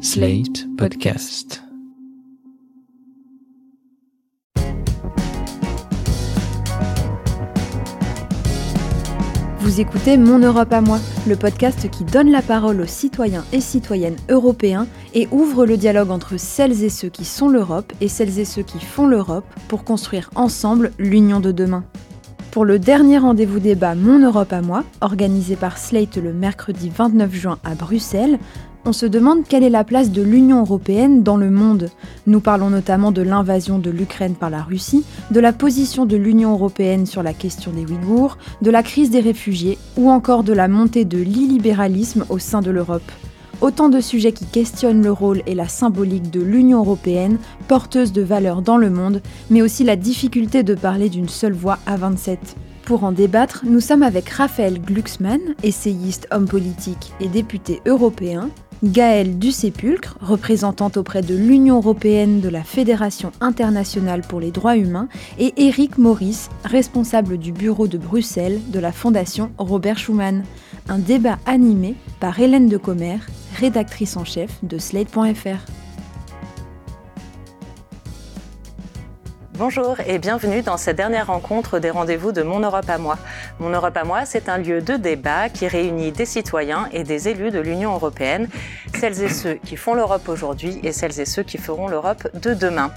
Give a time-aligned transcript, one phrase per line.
[0.00, 1.64] Slate Podcast.
[9.58, 13.60] Vous écoutez Mon Europe à moi, le podcast qui donne la parole aux citoyens et
[13.60, 18.38] citoyennes européens et ouvre le dialogue entre celles et ceux qui sont l'Europe et celles
[18.38, 21.84] et ceux qui font l'Europe pour construire ensemble l'union de demain.
[22.52, 27.34] Pour le dernier rendez-vous débat Mon Europe à moi, organisé par Slate le mercredi 29
[27.34, 28.38] juin à Bruxelles,
[28.84, 31.90] on se demande quelle est la place de l'Union européenne dans le monde.
[32.26, 36.52] Nous parlons notamment de l'invasion de l'Ukraine par la Russie, de la position de l'Union
[36.52, 40.68] européenne sur la question des Ouïghours, de la crise des réfugiés ou encore de la
[40.68, 43.10] montée de l'illibéralisme au sein de l'Europe.
[43.60, 48.22] Autant de sujets qui questionnent le rôle et la symbolique de l'Union européenne, porteuse de
[48.22, 52.56] valeurs dans le monde, mais aussi la difficulté de parler d'une seule voix à 27.
[52.84, 58.48] Pour en débattre, nous sommes avec Raphaël Glucksmann, essayiste, homme politique et député européen,
[58.84, 65.08] Gaëlle Dussépulcre, représentante auprès de l'Union européenne de la Fédération internationale pour les droits humains,
[65.38, 70.44] et Éric Maurice, responsable du bureau de Bruxelles de la Fondation Robert Schuman.
[70.88, 73.18] Un débat animé par Hélène de Commer,
[73.58, 75.87] rédactrice en chef de Slate.fr.
[79.58, 83.18] Bonjour et bienvenue dans cette dernière rencontre des rendez-vous de Mon Europe à moi.
[83.58, 87.28] Mon Europe à moi, c'est un lieu de débat qui réunit des citoyens et des
[87.28, 88.48] élus de l'Union européenne,
[89.00, 92.54] celles et ceux qui font l'Europe aujourd'hui et celles et ceux qui feront l'Europe de
[92.54, 92.92] demain.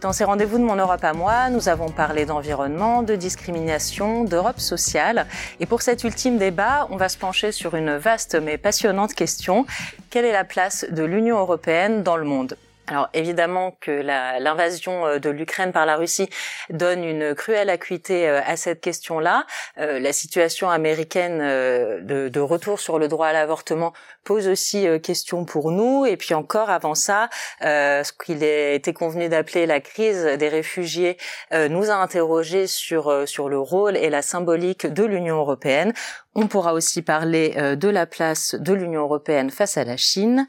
[0.00, 4.60] Dans ces rendez-vous de Mon Europe à moi, nous avons parlé d'environnement, de discrimination, d'Europe
[4.60, 5.26] sociale.
[5.58, 9.66] Et pour cet ultime débat, on va se pencher sur une vaste mais passionnante question.
[10.10, 12.56] Quelle est la place de l'Union européenne dans le monde?
[12.88, 16.28] Alors évidemment que l'invasion euh, de l'Ukraine par la Russie
[16.70, 19.46] donne une cruelle acuité euh, à cette question-là.
[19.78, 23.92] Euh, la situation américaine de, de, retour sur le droit à l'avortement
[24.24, 26.06] pose aussi question pour nous.
[26.06, 27.28] Et puis encore avant ça,
[27.60, 31.18] ce qu'il a été convenu d'appeler la crise des réfugiés
[31.52, 35.92] nous a interrogé sur sur le rôle et la symbolique de l'Union européenne.
[36.34, 40.46] On pourra aussi parler de la place de l'Union européenne face à la Chine.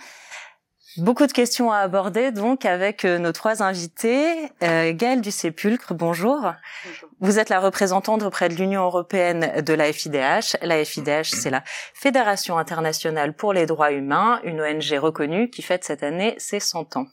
[1.00, 4.52] Beaucoup de questions à aborder donc avec euh, nos trois invités.
[4.64, 6.52] Euh, Gaëlle du Sépulcre, bonjour.
[6.86, 7.10] bonjour.
[7.22, 10.58] Vous êtes la représentante auprès de l'Union européenne de la FIDH.
[10.62, 15.86] La FIDH, c'est la Fédération internationale pour les droits humains, une ONG reconnue qui fête
[15.86, 17.06] cette année ses 100 ans.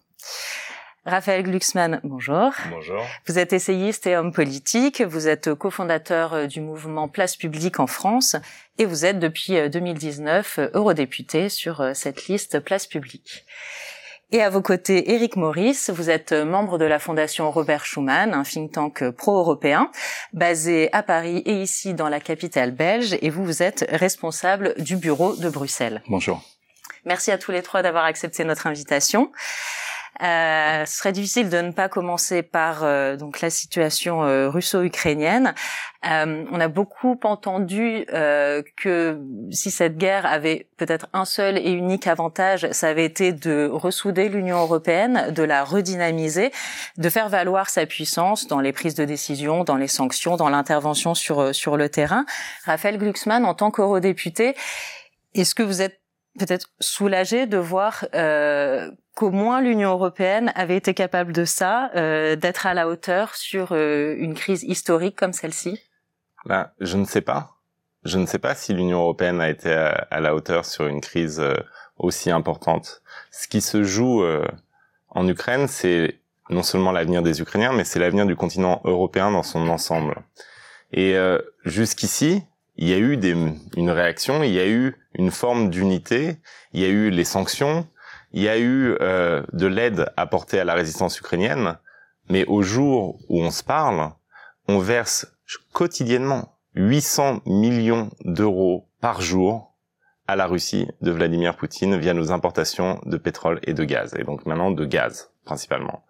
[1.07, 2.51] Raphaël Glucksmann, bonjour.
[2.69, 3.01] Bonjour.
[3.27, 5.03] Vous êtes essayiste et homme politique.
[5.03, 8.35] Vous êtes cofondateur euh, du mouvement Place Publique en France
[8.79, 13.45] et vous êtes depuis 2019 euh, euh, eurodéputé sur cette liste Place Publique.
[14.33, 18.43] Et à vos côtés, Éric Maurice, vous êtes membre de la Fondation Robert Schuman, un
[18.43, 19.93] think tank pro-européen,
[20.33, 24.97] basé à Paris et ici dans la capitale belge, et vous, vous êtes responsable du
[24.97, 26.03] bureau de Bruxelles.
[26.09, 26.43] Bonjour.
[27.05, 29.31] Merci à tous les trois d'avoir accepté notre invitation.
[30.23, 35.55] Euh, ce serait difficile de ne pas commencer par euh, donc la situation euh, russo-ukrainienne.
[36.09, 38.07] Euh, on a beaucoup entendu
[38.77, 43.69] que si cette guerre avait peut-être un seul et unique avantage, ça avait été de
[43.73, 46.53] ressouder l'Union européenne, de la redynamiser,
[46.97, 51.15] de faire valoir sa puissance dans les prises de décision, dans les sanctions, dans l'intervention
[51.15, 52.25] sur sur le terrain.
[52.65, 54.55] Raphaël Glucksmann, en tant qu'eurodéputé,
[55.35, 56.01] est-ce que vous êtes
[56.37, 62.37] peut-être soulagé de voir euh, qu'au moins l'Union européenne avait été capable de ça, euh,
[62.37, 65.81] d'être à la hauteur sur euh, une crise historique comme celle-ci?
[66.45, 67.57] Ben, Je ne sais pas.
[68.05, 71.41] Je ne sais pas si l'Union européenne a été à, la hauteur sur une crise
[71.41, 71.55] euh,
[71.97, 73.03] aussi importante.
[73.33, 74.47] Ce qui se joue euh,
[75.09, 76.21] en Ukraine, c'est
[76.51, 80.23] non seulement l'avenir des Ukrainiens, mais c'est l'avenir du continent européen dans son ensemble.
[80.93, 81.17] Et
[81.65, 82.45] jusqu'ici,
[82.77, 83.35] il y a eu des,
[83.77, 86.37] une réaction, il y a eu une forme d'unité,
[86.73, 87.87] il y a eu les sanctions,
[88.33, 91.79] il y a eu euh, de l'aide apportée à la résistance ukrainienne,
[92.29, 94.13] mais au jour où on se parle,
[94.69, 95.27] on verse
[95.73, 99.75] quotidiennement 800 millions d'euros par jour
[100.27, 104.25] à la Russie de Vladimir Poutine via nos importations de pétrole et de gaz, et
[104.25, 106.05] donc maintenant de gaz principalement.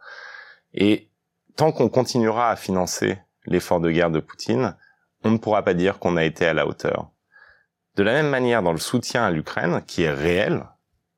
[0.75, 1.11] Et
[1.55, 4.77] tant qu'on continuera à financer l'effort de guerre de Poutine,
[5.27, 7.11] on ne pourra pas dire qu'on a été à la hauteur.
[7.97, 10.65] De la même manière, dans le soutien à l'Ukraine, qui est réel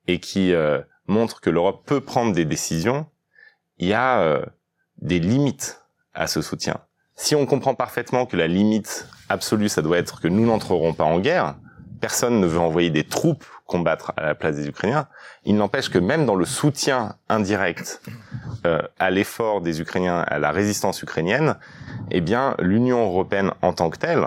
[0.06, 3.06] et qui euh, montre que l'Europe peut prendre des décisions,
[3.76, 4.44] il y a euh,
[4.98, 5.82] des limites
[6.14, 6.78] à ce soutien.
[7.16, 11.04] Si on comprend parfaitement que la limite absolue, ça doit être que nous n'entrerons pas
[11.04, 11.56] en guerre,
[11.98, 15.08] personne ne veut envoyer des troupes combattre à la place des Ukrainiens,
[15.44, 18.02] il n'empêche que même dans le soutien indirect
[18.64, 21.56] euh, à l'effort des Ukrainiens, à la résistance ukrainienne,
[22.10, 24.26] eh bien, l'Union européenne en tant que telle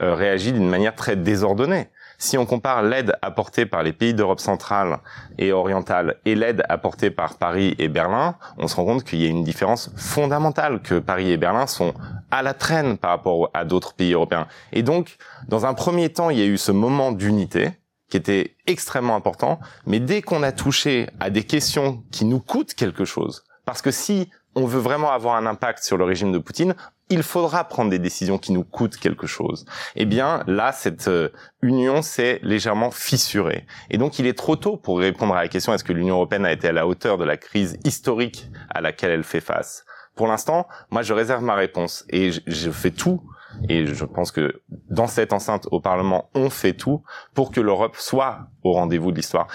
[0.00, 1.90] euh, réagit d'une manière très désordonnée.
[2.22, 5.00] Si on compare l'aide apportée par les pays d'Europe centrale
[5.38, 9.26] et orientale et l'aide apportée par Paris et Berlin, on se rend compte qu'il y
[9.26, 11.94] a une différence fondamentale, que Paris et Berlin sont
[12.30, 14.46] à la traîne par rapport à d'autres pays européens.
[14.70, 15.16] Et donc,
[15.48, 17.72] dans un premier temps, il y a eu ce moment d'unité
[18.08, 22.74] qui était extrêmement important, mais dès qu'on a touché à des questions qui nous coûtent
[22.74, 26.38] quelque chose, parce que si on veut vraiment avoir un impact sur le régime de
[26.38, 26.76] Poutine,
[27.12, 29.66] il faudra prendre des décisions qui nous coûtent quelque chose.
[29.96, 31.28] Eh bien, là, cette euh,
[31.60, 33.66] union s'est légèrement fissurée.
[33.90, 36.46] Et donc, il est trop tôt pour répondre à la question est-ce que l'Union européenne
[36.46, 39.84] a été à la hauteur de la crise historique à laquelle elle fait face?
[40.14, 43.22] Pour l'instant, moi, je réserve ma réponse et je fais tout.
[43.68, 47.02] Et je pense que dans cette enceinte au Parlement, on fait tout
[47.34, 49.48] pour que l'Europe soit au rendez-vous de l'histoire.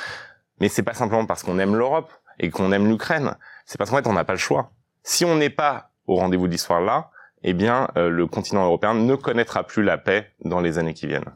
[0.59, 3.35] Mais c'est pas simplement parce qu'on aime l'Europe et qu'on aime l'Ukraine.
[3.65, 4.71] C'est parce qu'en fait, on n'a pas le choix.
[5.01, 7.09] Si on n'est pas au rendez-vous de l'histoire là,
[7.43, 11.07] eh bien, euh, le continent européen ne connaîtra plus la paix dans les années qui
[11.07, 11.31] viennent.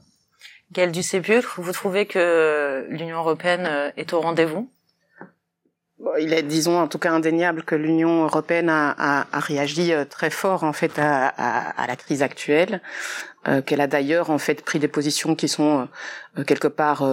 [0.71, 4.71] Gaël Ducepieux, vous trouvez que l'Union européenne euh, est au rendez-vous?
[6.19, 10.03] Il est, disons, en tout cas indéniable que l'Union européenne a, a, a, réagi euh,
[10.03, 12.81] très fort en fait à, à la crise actuelle,
[13.47, 15.87] euh, qu'elle a d'ailleurs en fait pris des positions qui sont
[16.37, 17.03] euh, quelque part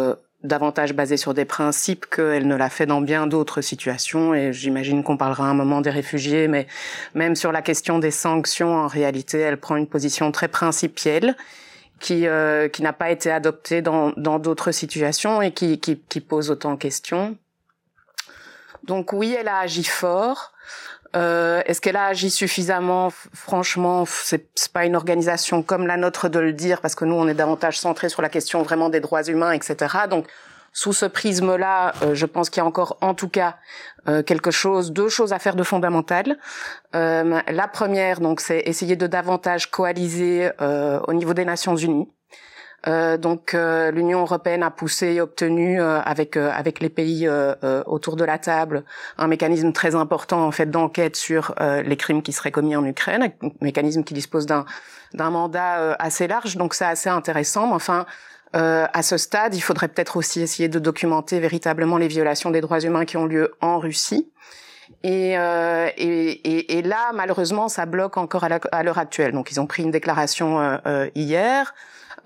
[0.45, 4.35] davantage basée sur des principes qu'elle ne l'a fait dans bien d'autres situations.
[4.35, 6.67] Et j'imagine qu'on parlera un moment des réfugiés, mais
[7.15, 11.37] même sur la question des sanctions, en réalité, elle prend une position très principielle
[12.01, 16.21] qui euh, qui n'a pas été adoptée dans dans d'autres situations et qui, qui qui
[16.21, 17.37] pose autant de questions.
[18.85, 20.53] Donc oui, elle a agi fort.
[21.17, 23.11] Euh, Est-ce qu'elle a agi suffisamment?
[23.33, 27.29] Franchement, c'est pas une organisation comme la nôtre de le dire, parce que nous, on
[27.29, 29.77] est davantage centré sur la question vraiment des droits humains, etc.
[30.11, 30.27] Donc,
[30.73, 33.57] sous ce prisme-là, euh, je pense qu'il y a encore, en tout cas,
[34.07, 36.39] euh, quelque chose, deux choses à faire de fondamentales.
[36.95, 42.09] Euh, la première, donc, c'est essayer de davantage coaliser au niveau des Nations Unies.
[42.87, 47.29] Euh, donc euh, l'Union européenne a poussé et obtenu euh, avec avec les pays
[47.87, 48.85] autour de la table
[49.17, 53.33] un mécanisme très important en fait d'enquête sur les crimes qui seraient commis en Ukraine,
[53.43, 54.65] un mécanisme qui dispose d'un
[55.15, 57.69] d'un mandat assez large, donc c'est assez intéressant.
[57.69, 58.07] Mais enfin,
[58.53, 62.81] à ce stade, il faudrait peut-être aussi essayer de documenter véritablement les violations des droits
[62.81, 64.31] humains qui ont lieu en Russie.
[65.03, 69.33] Et, euh, et, et, et, là, malheureusement, ça bloque encore à l'heure actuelle.
[69.33, 71.75] Donc, ils ont pris une déclaration euh, hier.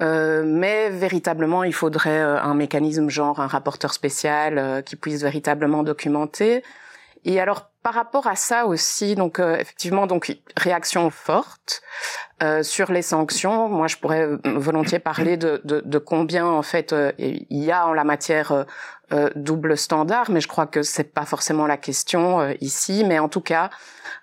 [0.03, 5.23] Euh, mais véritablement, il faudrait euh, un mécanisme genre un rapporteur spécial euh, qui puisse
[5.23, 6.63] véritablement documenter.
[7.25, 11.83] Et alors par rapport à ça aussi, donc effectivement, donc réaction forte
[12.63, 13.69] sur les sanctions.
[13.69, 17.93] Moi, je pourrais volontiers parler de, de, de combien en fait il y a en
[17.93, 18.67] la matière
[19.37, 23.05] double standard, mais je crois que c'est pas forcément la question ici.
[23.05, 23.71] Mais en tout cas,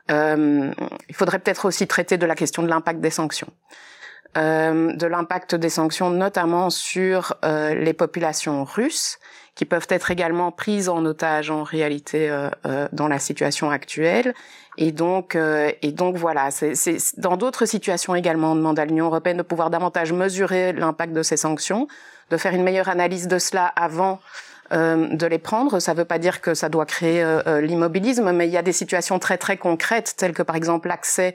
[0.09, 3.51] il faudrait peut-être aussi traiter de la question de l'impact des sanctions.
[4.37, 9.17] Euh, de l'impact des sanctions, notamment sur euh, les populations russes,
[9.55, 14.35] qui peuvent être également prises en otage en réalité euh, euh dans la situation actuelle.
[14.77, 16.75] Et donc, euh, et donc voilà, c'est
[17.17, 21.23] dans d'autres situations également, on demande à l'Union européenne de pouvoir davantage mesurer l'impact de
[21.23, 21.87] ces sanctions,
[22.29, 24.19] de faire une meilleure analyse de cela avant
[24.71, 25.79] de les prendre.
[25.79, 27.25] Ça ne veut pas dire que ça doit créer
[27.59, 31.33] l'immobilisme, mais il y a des situations très très concrètes, telles que par exemple l'accès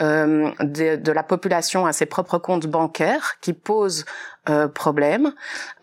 [0.00, 4.04] euh, de, de, la population à ses propres comptes bancaires qui posent
[4.48, 5.34] euh, problème.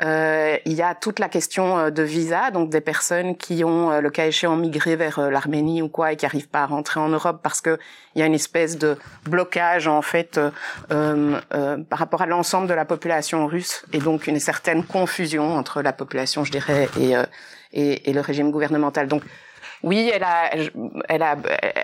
[0.02, 3.92] Euh, il y a toute la question euh, de visa, donc des personnes qui ont
[3.92, 7.00] euh, le cas échéant migré vers l'Arménie ou quoi et qui n'arrivent pas à rentrer
[7.00, 7.78] en Europe parce que
[8.16, 10.40] il y a une espèce de blocage en fait
[10.90, 15.94] par rapport à l'ensemble de la population russe et donc une certaine confusion entre la
[15.94, 17.14] population, je dirais, et,
[17.74, 19.08] et, et le régime gouvernemental.
[19.08, 19.22] Donc
[19.84, 20.52] oui, elle a,
[21.08, 21.36] elle a,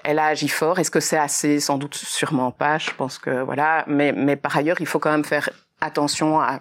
[0.04, 0.80] elle a agi fort.
[0.80, 1.60] Est-ce que c'est assez?
[1.60, 2.78] Sans doute, sûrement pas.
[2.78, 3.84] Je pense que voilà.
[3.88, 5.50] Mais, mais par ailleurs, il faut quand même faire
[5.82, 6.60] attention à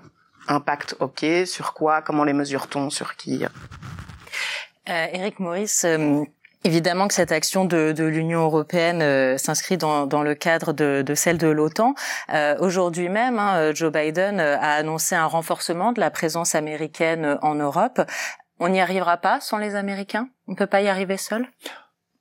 [0.48, 0.96] impact.
[1.00, 2.02] Ok, sur quoi?
[2.02, 3.44] Comment les mesure-t-on Sur qui?
[4.88, 5.84] Euh, Eric Maurice.
[5.84, 6.24] Euh,
[6.64, 11.02] évidemment que cette action de, de l'Union européenne euh, s'inscrit dans, dans, le cadre de,
[11.06, 11.94] de celle de l'OTAN.
[12.32, 17.54] Euh, Aujourd'hui même, hein, Joe Biden a annoncé un renforcement de la présence américaine en
[17.54, 18.00] Europe.
[18.58, 20.28] On n'y arrivera pas sans les Américains?
[20.46, 21.48] On ne peut pas y arriver seul?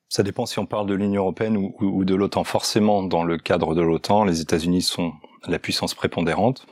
[0.10, 2.44] Ça dépend si on parle de l'Union européenne ou, de l'OTAN.
[2.44, 5.14] Forcément, dans le cadre de l'OTAN, les États-Unis sont
[5.48, 6.66] la puissance prépondérante.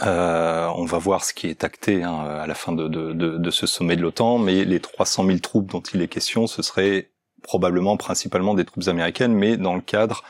[0.00, 3.66] Euh, on va voir ce qui est acté hein, à la fin de, de, ce
[3.66, 7.10] sommet de l'OTAN, mais les 300 000 troupes dont il est question, ce serait
[7.42, 10.22] probablement principalement des troupes américaines, mais dans le cadre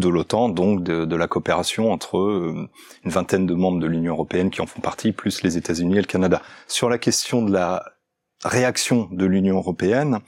[0.00, 2.68] de l'OTAN, donc de, la coopération entre euh,
[3.04, 6.00] une vingtaine de membres de l'Union européenne qui en font partie, plus les États-Unis et
[6.00, 6.42] le Canada.
[6.66, 7.84] Sur la question de la
[8.44, 10.20] réaction de l'Union européenne,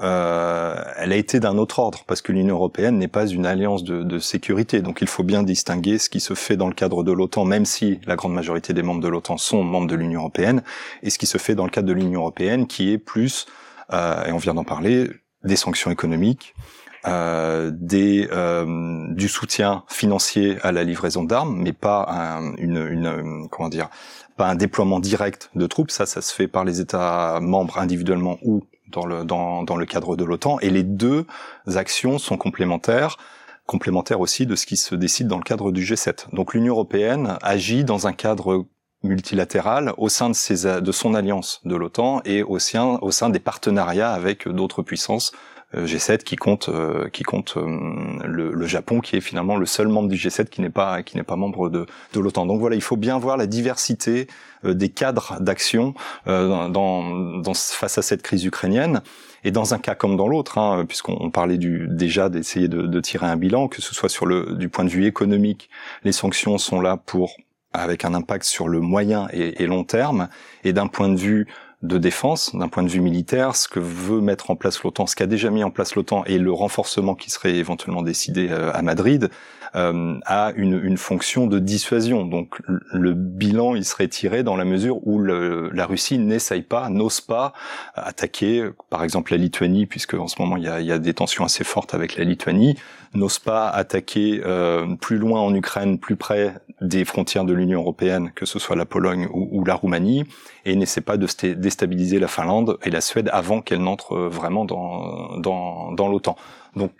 [0.00, 3.84] euh, elle a été d'un autre ordre parce que l'Union européenne n'est pas une alliance
[3.84, 4.80] de, de, sécurité.
[4.80, 7.66] Donc il faut bien distinguer ce qui se fait dans le cadre de l'OTAN, même
[7.66, 10.62] si la grande majorité des membres de l'OTAN sont membres de l'Union européenne,
[11.02, 13.46] et ce qui se fait dans le cadre de l'Union européenne, qui est plus,
[13.92, 15.10] euh, et on vient d'en parler,
[15.44, 16.54] des sanctions économiques,
[17.04, 23.68] des, euh, du soutien financier à la livraison d'armes, mais pas un, une, une, comment
[23.68, 23.88] dire,
[24.36, 25.90] pas un déploiement direct de troupes.
[25.90, 30.16] Ça, ça se fait par les États membres individuellement ou dans le, dans, le cadre
[30.16, 30.58] de l'OTAN.
[30.60, 31.26] Et les deux
[31.66, 33.16] actions sont complémentaires
[33.64, 36.34] complémentaires aussi de ce qui se décide dans le cadre du G7.
[36.34, 38.66] Donc l'Union européenne agit dans un cadre
[39.02, 42.98] multilatéral au sein de, ses, de son alliance de l'OTAN et au sein,
[43.30, 47.78] des partenariats avec d'autres puissances euh, G7 qui compte euh, qui compte euh,
[48.24, 51.16] le, le, Japon qui est finalement le seul membre du G7 qui n'est pas qui
[51.16, 52.46] n'est pas membre de, de l'OTAN.
[52.46, 54.26] Donc voilà, il faut bien voir la diversité
[54.64, 55.94] des cadres d'action
[56.26, 59.00] dans, dans, face à cette crise ukrainienne.
[59.44, 63.00] Et dans un cas comme dans l'autre, hein, puisqu'on parlait du, déjà d'essayer de, de,
[63.00, 65.68] tirer un bilan, que ce soit sur le du point de vue économique,
[66.04, 67.34] les sanctions sont là pour
[67.72, 70.28] avec un impact sur le moyen et, et long terme,
[70.62, 71.48] et d'un point de vue
[71.82, 75.16] de défense, d'un point de vue militaire, ce que veut mettre en place l'OTAN, ce
[75.16, 78.82] qu'a déjà mis en place l'OTAN et le renforcement qui serait éventuellement décidé euh, à
[78.82, 79.30] Madrid,
[79.74, 82.26] euh, a une, une, fonction de dissuasion.
[82.26, 86.90] Donc le bilan, il serait tiré dans la mesure où le, la Russie n'essaye pas,
[86.90, 87.54] n'ose pas
[87.94, 91.14] attaquer, par exemple la Lituanie, puisque en ce moment il y a, y a des
[91.14, 92.76] tensions assez fortes avec la Lituanie,
[93.14, 98.30] n'ose pas attaquer euh, plus loin en Ukraine, plus près des frontières de l'Union européenne,
[98.34, 100.24] que ce soit la Pologne ou, ou la Roumanie,
[100.64, 105.38] et n'essaie pas de déstabiliser la Finlande et la Suède avant qu'elles n'entrent vraiment dans,
[105.38, 106.36] dans, dans l'OTAN.
[106.76, 106.92] Donc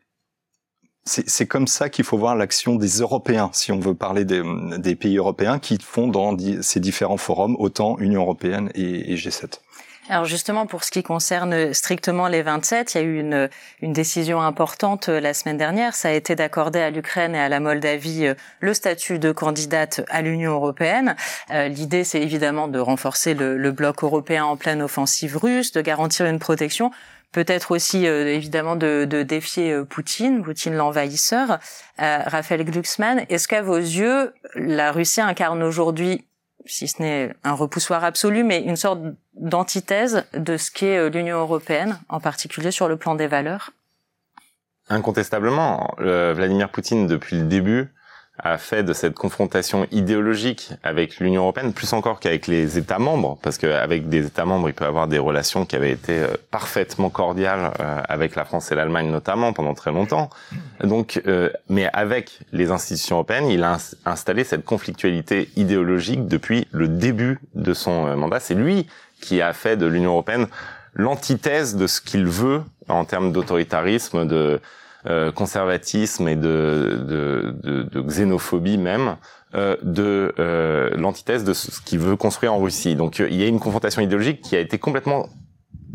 [1.04, 4.42] c'est comme ça qu'il faut voir l'action des Européens, si on veut parler des,
[4.78, 9.58] des, pays européens qui font dans ces différents forums, autant Union européenne et, et G7.
[10.08, 13.48] Alors justement, pour ce qui concerne strictement les 27, il y a eu une,
[13.82, 15.94] une décision importante euh, la semaine dernière.
[15.94, 20.00] Ça a été d'accorder à l'Ukraine et à la Moldavie euh, le statut de candidate
[20.10, 21.14] à l'Union européenne.
[21.52, 25.80] Euh, l'idée, c'est évidemment de renforcer le, le bloc européen en pleine offensive russe, de
[25.80, 26.90] garantir une protection
[27.32, 31.58] peut-être aussi évidemment de, de, défier Poutine, Poutine l'envahisseur.
[32.00, 36.24] Euh, Raphaël Glucksmann, est-ce qu'à vos yeux, la Russie incarne aujourd'hui
[36.64, 39.00] si ce n'est un repoussoir absolu, mais une sorte
[39.34, 43.70] d'antithèse de ce qu'est euh, l'Union européenne, en particulier sur le plan des valeurs?
[44.88, 47.92] Incontestablement, euh, Vladimir Poutine, depuis le début,
[48.42, 53.38] a fait de cette confrontation idéologique avec l'Union européenne, plus encore qu'avec les États membres,
[53.40, 57.08] parce qu'avec des États membres, il peut avoir des relations qui avaient été euh, parfaitement
[57.08, 60.28] cordiales euh, avec la France et l'Allemagne notamment pendant très longtemps.
[60.82, 66.88] Donc, euh, mais avec les institutions européennes, il a installé cette conflictualité idéologique depuis le
[66.88, 68.40] début de son mandat.
[68.40, 68.88] C'est lui
[69.20, 70.48] qui a fait de l'Union européenne
[70.94, 74.60] l'antithèse de ce qu'il veut en termes d'autoritarisme, de
[75.06, 77.02] euh, conservatisme et de,
[77.90, 79.16] de, xénophobie même
[79.54, 82.94] euh, de euh, l'antithèse de ce qu'il veut construire en Russie.
[82.94, 85.28] Donc il y a une confrontation idéologique qui a été complètement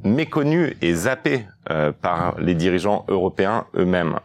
[0.04, 1.46] méconnue et zappée
[2.02, 4.20] par les dirigeants européens eux-mêmes.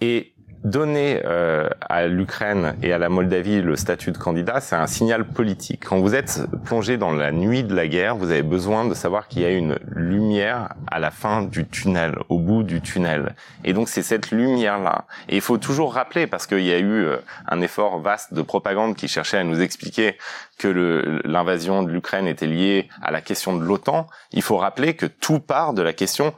[0.00, 0.33] Et
[0.64, 5.26] donner euh, à l'Ukraine et à la Moldavie le statut de candidat, c'est un signal
[5.26, 5.84] politique.
[5.84, 9.28] Quand vous êtes plongé dans la nuit de la guerre, vous avez besoin de savoir
[9.28, 13.34] qu'il y a une lumière à la fin du tunnel, au bout du tunnel.
[13.62, 15.04] Et donc c'est cette lumière-là.
[15.28, 18.40] Et il faut toujours rappeler, parce qu'il y a eu euh, un effort vaste de
[18.40, 20.16] propagande qui cherchait à nous expliquer
[20.58, 25.06] que l'invasion de l'Ukraine était liée à la question de l'OTAN, il faut rappeler que
[25.06, 26.32] tout part de la question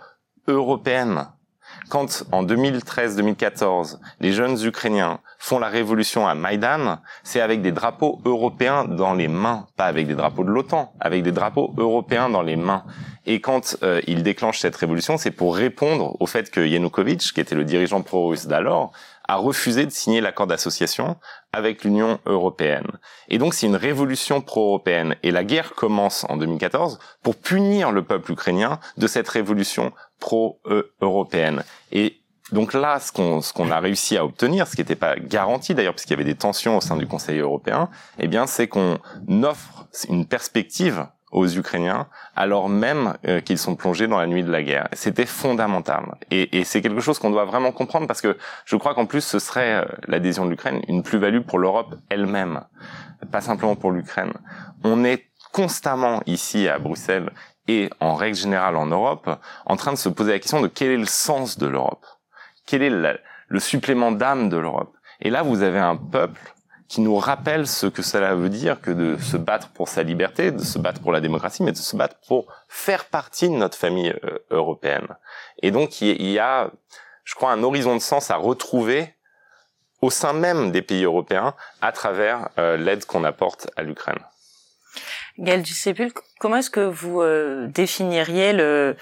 [0.49, 1.26] européenne
[1.88, 8.21] quand en 2013-2014, les jeunes Ukrainiens font la révolution à Maïdan, c'est avec des drapeaux
[8.25, 12.43] européens dans les mains, pas avec des drapeaux de l'OTAN, avec des drapeaux européens dans
[12.43, 12.85] les mains.
[13.26, 17.40] Et quand euh, ils déclenchent cette révolution, c'est pour répondre au fait que Yanukovych, qui
[17.40, 18.93] était le dirigeant pro-russe d'alors,
[19.28, 21.16] a refusé de signer l'accord d'association
[21.52, 22.87] avec l'Union européenne.
[23.28, 25.16] Et donc c'est une révolution pro-européenne.
[25.23, 31.62] Et la guerre commence en 2014 pour punir le peuple ukrainien de cette révolution pro-européenne.
[31.92, 32.20] Et
[32.52, 35.75] donc là, ce qu'on ce qu'on a réussi à obtenir, ce qui n'était pas garanti
[35.75, 38.99] d'ailleurs, puisqu'il y avait des tensions au sein du Conseil européen, eh bien, c'est qu'on
[39.42, 42.06] offre une perspective aux Ukrainiens,
[42.37, 44.88] alors même euh, qu'ils sont plongés dans la nuit de la guerre.
[44.92, 46.16] C'était fondamental.
[46.30, 49.23] Et, et c'est quelque chose qu'on doit vraiment comprendre parce que je crois qu'en plus,
[49.23, 52.62] ce serait euh, l'adhésion de l'Ukraine une plus-value pour l'Europe elle-même,
[53.32, 54.32] pas simplement pour l'Ukraine.
[54.85, 57.30] On est constamment ici à Bruxelles
[57.68, 59.28] et en règle générale en Europe
[59.64, 62.06] en train de se poser la question de quel est le sens de l'Europe,
[62.66, 63.18] quel est
[63.49, 64.94] le supplément d'âme de l'Europe?
[65.20, 66.40] Et là, vous avez un peuple
[66.88, 70.52] qui nous rappelle ce que cela veut dire que de se battre pour sa liberté,
[70.52, 73.76] de se battre pour la démocratie, mais de se battre pour faire partie de notre
[73.76, 75.08] famille euh, européenne.
[75.62, 76.70] Et donc il y a,
[77.25, 79.14] je crois, un horizon de sens à retrouver
[80.00, 84.20] au sein même des pays européens à travers euh, l'aide qu'on apporte à l'Ukraine.
[85.38, 88.97] Gaël Dussépul, comment est-ce que vous euh, définiriez le,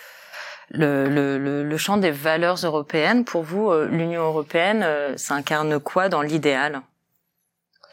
[0.71, 3.25] le, le, le, champ des valeurs européennes?
[3.25, 4.87] Pour vous, l'Union européenne
[5.17, 6.83] s'incarne quoi dans l'idéal?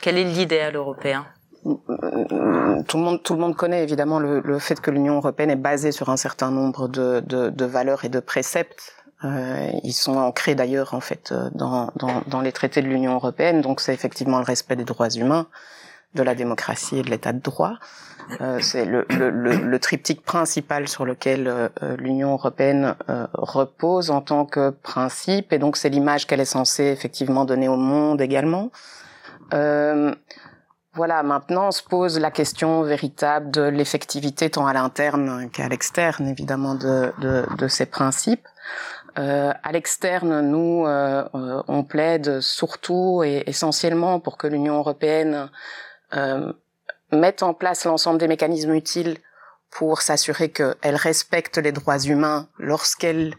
[0.01, 1.27] Quel est l'idéal européen?
[1.63, 5.91] Tout le monde, tout le monde connaît évidemment le, fait que l'Union européenne est basée
[5.91, 8.95] sur un certain nombre de, de, de valeurs et de préceptes.
[9.23, 13.13] Euh, ils sont ancrés d'ailleurs en fait euh, dans, dans, dans les traités de l'Union
[13.13, 13.61] européenne.
[13.61, 15.45] Donc c'est effectivement le respect des droits humains,
[16.15, 17.75] de la démocratie et de l'état de droit.
[18.39, 24.21] Euh, c'est le, le, le, triptyque principal sur lequel euh, l'Union européenne euh, repose en
[24.21, 28.71] tant que principe, et donc c'est l'image qu'elle est censée effectivement donner au monde également.
[29.53, 30.13] Euh,
[30.93, 36.75] voilà, maintenant se pose la question véritable de l'effectivité tant à l'interne qu'à l'externe, évidemment,
[36.75, 38.45] de, de, de, ces principes.
[39.17, 45.49] Euh, à l'externe, nous, euh, euh on plaide surtout et essentiellement pour que l'Union européenne
[47.13, 49.17] euh, mette en place l'ensemble des mécanismes utiles
[49.69, 53.35] pour s'assurer qu'elle respecte les droits humains lorsqu'elle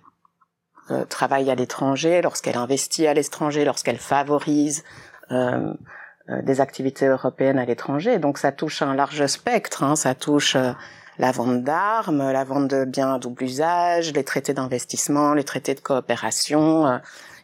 [0.91, 4.83] euh, travaille à l'étranger, lorsqu'elle investit à l'étranger, lorsqu'elle favorise
[5.31, 5.75] euh,
[6.29, 8.21] euh, des activités européennes à l'étranger.
[8.21, 9.97] Donc ça touche un large spectre, hein.
[9.97, 10.71] ça touche euh,
[11.19, 15.75] la vente d'armes, la vente de biens à double usage, les traités d'investissement, les traités
[15.75, 16.99] de coopération, euh,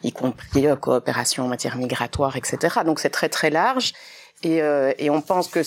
[0.05, 2.83] y compris coopération en matière migratoire, etc.
[2.85, 3.95] Donc c'est très très large
[4.45, 4.59] et,
[4.99, 5.63] et on pense que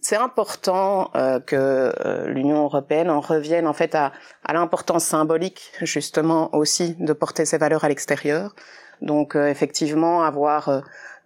[0.00, 1.10] c'est important
[1.46, 1.92] que
[2.28, 4.12] l'Union européenne en revienne en fait à,
[4.44, 8.54] à l'importance symbolique justement aussi de porter ses valeurs à l'extérieur.
[9.02, 10.82] Donc effectivement avoir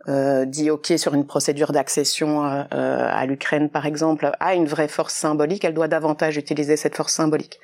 [0.06, 4.66] euh, dit OK sur une procédure d'accession euh, euh, à l'Ukraine, par exemple, a une
[4.66, 7.58] vraie force symbolique, elle doit davantage utiliser cette force symbolique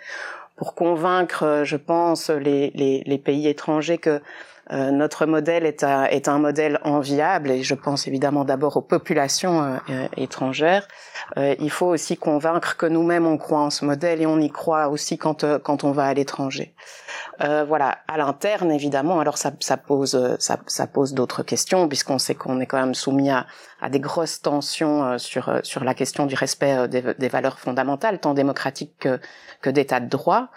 [0.57, 4.21] pour convaincre, je pense, les, les, les pays étrangers que
[4.73, 8.83] euh, notre modèle est un, est un modèle enviable et je pense évidemment d'abord aux
[8.83, 10.87] populations euh, euh, étrangères.
[11.37, 14.89] il faut aussi convaincre que nous-mêmes on croit en ce modèle et on y croit
[14.89, 16.75] aussi quand quand on va à l'étranger.
[17.39, 19.21] voilà, à l'interne évidemment.
[19.21, 22.94] Alors ça, ça pose ça, ça pose d'autres questions puisqu'on sait qu'on est quand même
[22.94, 23.47] soumis à,
[23.81, 28.35] à des grosses tensions sur sur la question du respect des, des valeurs fondamentales tant
[28.35, 29.21] démocratiques que,
[29.62, 30.51] que d'état de droit.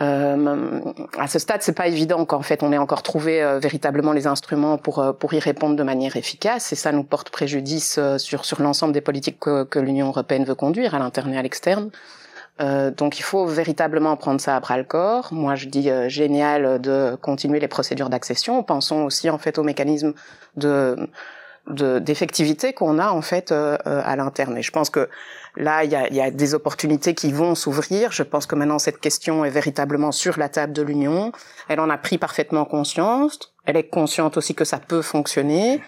[0.00, 0.80] Euh,
[1.18, 4.26] à ce stade, c'est pas évident qu'en fait on ait encore trouvé euh, véritablement les
[4.26, 8.18] instruments pour euh, pour y répondre de manière efficace, et ça nous porte préjudice euh,
[8.18, 11.42] sur sur l'ensemble des politiques que, que l'Union européenne veut conduire à l'interne et à
[11.42, 11.90] l'externe.
[12.96, 15.32] donc il faut véritablement prendre ça à bras le corps.
[15.32, 18.62] Moi, je dis génial de continuer les procédures d'accession.
[18.62, 20.14] Pensons aussi en fait aux mécanismes
[20.56, 21.08] de
[22.08, 24.56] d'effectivité qu'on a en fait à l'interne.
[24.58, 25.08] Et je pense que
[25.56, 28.10] Là, il y a, y a, des opportunités qui vont s'ouvrir.
[28.10, 31.32] Je pense que maintenant, cette question est véritablement sur la table de l'Union.
[31.68, 33.54] Elle en a pris parfaitement conscience.
[33.64, 35.80] Elle est consciente aussi que ça peut fonctionner.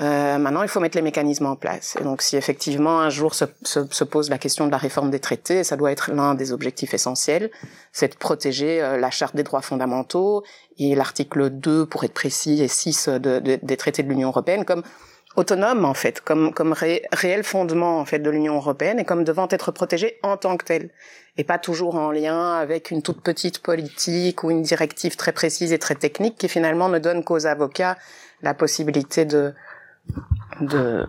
[0.00, 1.96] Euh, maintenant, il faut mettre les mécanismes en place.
[2.00, 5.10] Et donc, si effectivement un jour se, se, se pose la question de la réforme
[5.10, 7.50] des traités, ça doit être l'un des objectifs essentiels,
[7.92, 10.42] c'est de protéger euh, la charte des droits fondamentaux
[10.78, 14.64] et l'article 2, pour être précis, et 6 de, de, des traités de l'Union européenne
[14.64, 14.82] comme
[15.36, 16.74] autonome en fait, comme comme
[17.12, 20.64] réel fondement en fait de l'Union européenne et comme devant être protégé en tant que
[20.64, 20.90] tel
[21.36, 25.72] et pas toujours en lien avec une toute petite politique ou une directive très précise
[25.72, 27.96] et très technique qui finalement ne donne qu'aux avocats
[28.42, 29.54] la possibilité de
[30.60, 31.06] de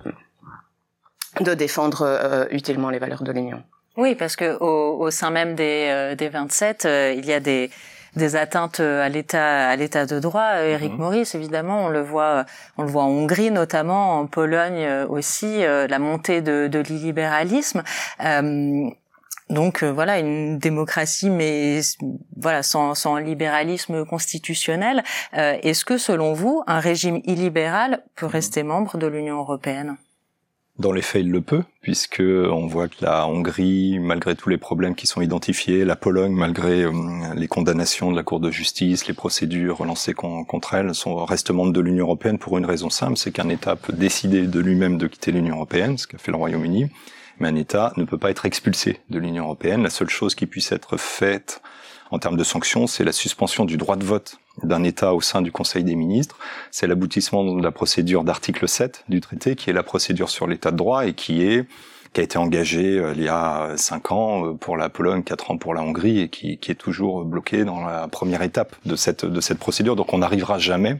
[1.40, 3.64] de défendre euh, utilement les valeurs de l'Union.
[3.98, 7.40] Oui, parce que au, au sein même des euh, des 27, euh, il y a
[7.40, 7.72] des
[8.16, 10.62] des atteintes à l'état à l'état de droit.
[10.62, 11.00] Éric mhm.
[11.00, 12.46] Maurice, évidemment, on le voit,
[12.78, 17.84] on le voit en Hongrie notamment, en Pologne aussi, euh, la montée de, de l'illibéralisme.
[18.24, 18.90] Euh,
[19.50, 21.82] donc euh, voilà une démocratie, mais
[22.38, 25.04] voilà sans, sans libéralisme constitutionnel.
[25.34, 28.32] Est-ce que selon vous, un régime illibéral peut mhm.
[28.32, 29.98] rester membre de l'Union européenne?
[30.82, 34.58] Dans les faits, il le peut, puisque on voit que la Hongrie, malgré tous les
[34.58, 36.92] problèmes qui sont identifiés, la Pologne, malgré euh,
[37.36, 41.80] les condamnations de la Cour de justice, les procédures lancées contre elle, sont membres de
[41.80, 45.32] l'Union européenne pour une raison simple, c'est qu'un État peut décider de lui-même de quitter
[45.32, 46.90] l'Union européenne, ce qu'a fait le Royaume-Uni,
[47.40, 49.84] mais un État ne peut pas être expulsé de l'Union européenne.
[49.84, 51.62] La seule chose qui puisse être faite
[52.10, 55.42] en termes de sanctions, c'est la suspension du droit de vote d'un État au sein
[55.42, 56.38] du Conseil des ministres.
[56.72, 60.72] C'est l'aboutissement de la procédure d'article 7 du traité, qui est la procédure sur l'état
[60.72, 61.66] de droit et qui est
[62.14, 65.50] qui a été engagée euh, il y a cinq ans euh, pour la Pologne, quatre
[65.50, 69.24] ans pour la Hongrie et qui, est toujours bloquée dans la première étape de cette
[69.24, 69.96] de cette procédure.
[69.96, 71.00] Donc on n'arrivera jamais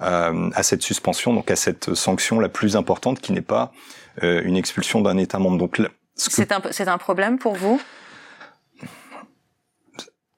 [0.00, 3.70] à cette suspension, donc à cette sanction la plus importante qui n'est pas
[4.20, 5.58] une expulsion d'un État membre.
[5.58, 5.80] Donc
[6.16, 7.80] c'est un c'est un problème pour vous?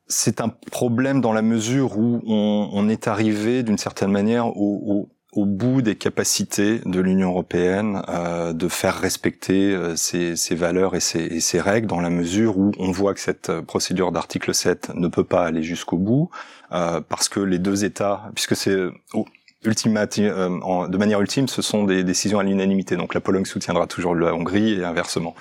[0.07, 5.09] C'est un problème dans la mesure où on, on est arrivé d'une certaine manière au,
[5.35, 10.55] au, au, bout des capacités de l'Union européenne euh, de faire respecter euh, ses, ses,
[10.55, 14.13] valeurs et ses, et ses, règles, dans la mesure où on voit que cette procédure
[14.13, 16.31] d'article 7 ne peut pas aller jusqu'au bout,
[16.73, 18.77] euh, parce que les deux États, puisque c'est
[19.15, 19.27] oh,
[19.67, 22.97] euh, de manière ultime, ce sont des décisions à l'unanimité.
[22.97, 25.35] Donc la Pologne soutiendra toujours la Hongrie et inversement.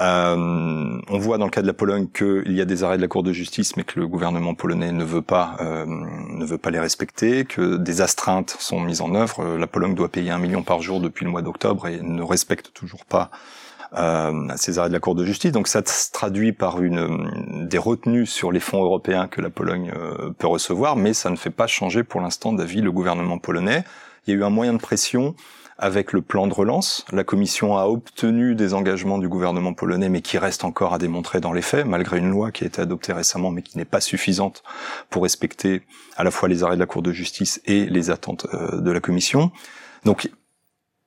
[0.00, 3.02] Euh, on voit dans le cas de la Pologne qu'il y a des arrêts de
[3.02, 6.58] la Cour de justice, mais que le gouvernement polonais ne veut pas euh, ne veut
[6.58, 9.40] pas les respecter, que des astreintes sont mises en œuvre.
[9.40, 12.22] Euh, la Pologne doit payer un million par jour depuis le mois d'octobre et ne
[12.22, 13.30] respecte toujours pas
[14.56, 15.50] ces arrêts de la Cour de justice.
[15.50, 19.90] Donc ça se traduit par des retenues sur les fonds européens que la Pologne
[20.36, 23.84] peut recevoir, mais ça ne fait pas changer pour l'instant d'avis le gouvernement polonais.
[24.26, 25.34] Il y a eu un moyen de pression
[25.78, 27.04] avec le plan de relance.
[27.12, 31.40] La Commission a obtenu des engagements du gouvernement polonais, mais qui restent encore à démontrer
[31.40, 34.00] dans les faits, malgré une loi qui a été adoptée récemment, mais qui n'est pas
[34.00, 34.62] suffisante
[35.08, 35.82] pour respecter
[36.16, 38.90] à la fois les arrêts de la Cour de justice et les attentes euh, de
[38.90, 39.52] la Commission.
[40.04, 40.30] Donc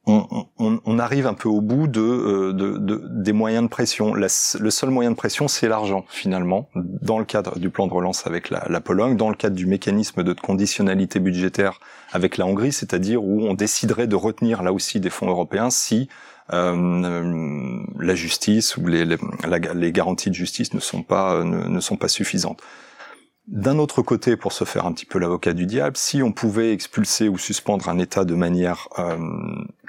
[0.08, 3.70] on, on, on, arrive un peu au bout de, euh, de, de des moyens de
[3.70, 4.16] pression.
[4.16, 8.26] le seul moyen de pression, c'est l'argent, finalement, dans le cadre du plan de relance
[8.26, 11.80] avec la, la, Pologne, dans le cadre du mécanisme de conditionnalité budgétaire
[12.12, 16.10] avec la Hongrie, c'est-à-dire où on déciderait de retenir là aussi des fonds européens si
[16.52, 21.96] euh, la justice ou les, les, garanties de justice ne sont pas, ne, ne sont
[21.96, 22.62] pas suffisantes.
[23.48, 26.74] D'un autre côté, pour se faire un petit peu l'avocat du diable, si on pouvait
[26.74, 29.18] expulser ou suspendre un État de manière euh,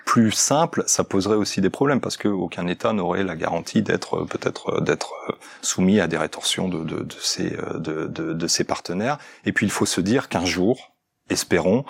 [0.05, 4.23] plus simple, ça poserait aussi des problèmes parce que aucun État n'aurait la garantie d'être
[4.23, 8.47] euh, peut-être euh, d'être euh, soumis à des rétorsions de, de, de ses de, de,
[8.47, 9.19] ses partenaires.
[9.45, 10.93] Et puis il faut se dire qu'un jour,
[11.31, 11.85] espérons,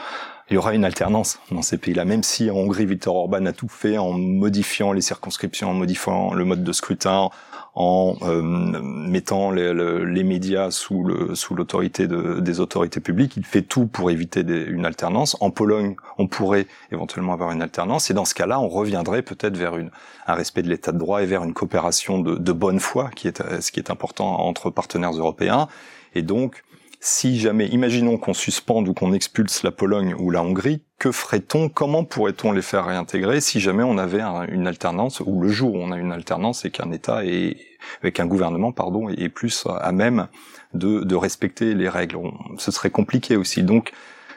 [0.51, 3.53] il y aura une alternance dans ces pays-là, même si en Hongrie, Viktor Orban a
[3.53, 7.31] tout fait en modifiant les circonscriptions, en modifiant le mode de scrutin,
[7.75, 9.73] en euh, mettant les,
[10.05, 13.37] les, médias sous le sous l'autorité de, des autorités publiques.
[13.37, 15.37] Il fait tout pour éviter des, une alternance.
[15.41, 19.57] En Pologne, on pourrait éventuellement avoir une alternance, et dans ce cas-là, on reviendrait peut-être
[19.57, 19.91] vers une,
[20.27, 23.29] un respect de l'état de droit et vers une coopération de, de bonne foi, qui
[23.29, 25.69] est ce qui est important entre partenaires européens.
[26.15, 26.63] Et donc,
[27.01, 31.69] si jamais, imaginons qu'on suspende ou qu'on expulse la Pologne ou la Hongrie, que ferait-on
[31.69, 35.79] Comment pourrait-on les faire réintégrer si jamais on avait une alternance ou le jour où
[35.79, 37.57] on a une alternance et qu'un État est
[38.03, 40.29] avec un gouvernement pardon est plus à même
[40.75, 42.19] de, respecter les règles?
[42.57, 43.65] Ce serait compliqué aussi.
[43.65, 43.91] Donc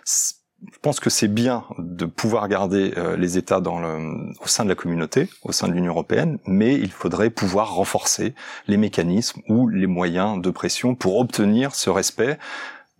[0.07, 4.63] je pense que c'est bien de pouvoir garder euh, les États dans le, au sein
[4.63, 8.33] de la communauté, au sein de l'Union européenne, mais il faudrait pouvoir renforcer
[8.65, 12.39] les mécanismes ou les moyens de pression pour obtenir ce respect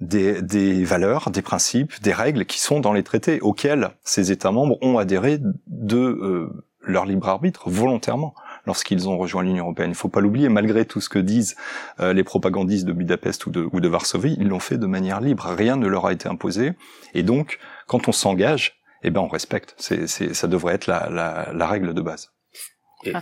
[0.02, 4.78] des, valeurs, des principes, des règles qui sont dans les traités auxquels ces États membres
[4.82, 9.90] ont adhéré de euh, leur libre arbitre volontairement lorsqu'ils ont rejoint l'Union européenne.
[9.90, 11.56] Il ne faut pas l'oublier, malgré tout ce que disent
[12.00, 15.46] euh, les propagandistes de Budapest ou de, Varsovie, ils l'ont fait de manière libre.
[15.46, 16.74] Rien ne leur a été imposé.
[17.14, 19.76] Et donc, quand on s'engage, eh ben on respecte.
[19.78, 22.32] Ça devrait être la, règle de base.
[23.04, 23.14] Et,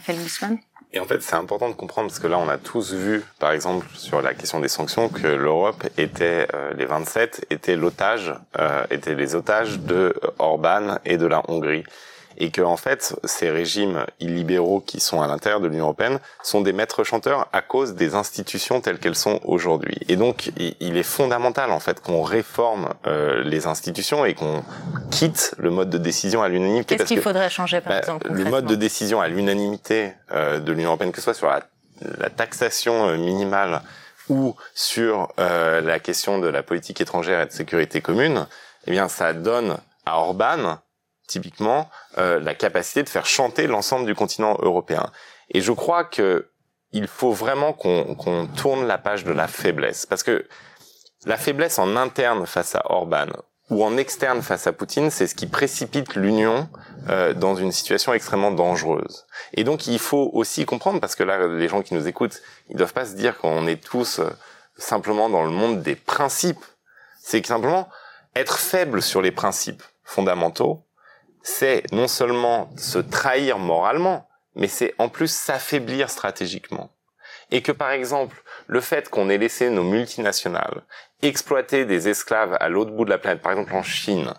[0.93, 3.51] et en fait, c'est important de comprendre parce que là, on a tous vu, par
[3.51, 8.83] exemple, sur la question des sanctions, que l'Europe était, euh, les 27 étaient l'otage, euh,
[8.91, 11.83] étaient les otages de Orban et de la Hongrie
[12.37, 16.61] et que en fait ces régimes illibéraux qui sont à l'intérieur de l'Union européenne sont
[16.61, 19.97] des maîtres chanteurs à cause des institutions telles qu'elles sont aujourd'hui.
[20.09, 24.63] Et donc il est fondamental en fait qu'on réforme euh, les institutions et qu'on
[25.11, 26.97] quitte le mode de décision à l'unanimité.
[26.97, 30.71] Qu'est-ce qu'il faudrait changer par bah, exemple Le mode de décision à l'unanimité euh, de
[30.71, 31.61] l'Union européenne, que ce soit sur la,
[32.19, 33.81] la taxation euh, minimale
[34.29, 38.47] ou sur euh, la question de la politique étrangère et de sécurité commune,
[38.87, 40.79] eh bien ça donne à Orban
[41.33, 45.05] typiquement euh, la capacité de faire chanter l'ensemble du continent européen.
[45.49, 46.49] Et je crois que
[46.91, 50.47] il faut vraiment qu'on tourne la page de la faiblesse, parce que
[51.25, 53.29] la faiblesse en interne face à Orban
[53.71, 56.69] ou en externe face à Poutine, c'est ce qui précipite l'Union
[57.09, 59.25] euh, dans une situation extrêmement dangereuse.
[59.55, 62.77] Et donc il faut aussi comprendre, parce que là, les gens qui nous écoutent, ils
[62.77, 64.29] doivent pas se dire qu'on est tous euh,
[64.77, 66.63] simplement dans le monde des principes.
[67.19, 67.89] C'est simplement
[68.35, 70.83] être faible sur les principes fondamentaux,
[71.43, 76.89] c'est non seulement se trahir moralement, mais c'est en plus s'affaiblir stratégiquement.
[77.51, 80.83] Et que par exemple, le fait qu'on ait laissé nos multinationales
[81.21, 84.33] exploiter des esclaves à l'autre bout de la planète, par exemple en Chine,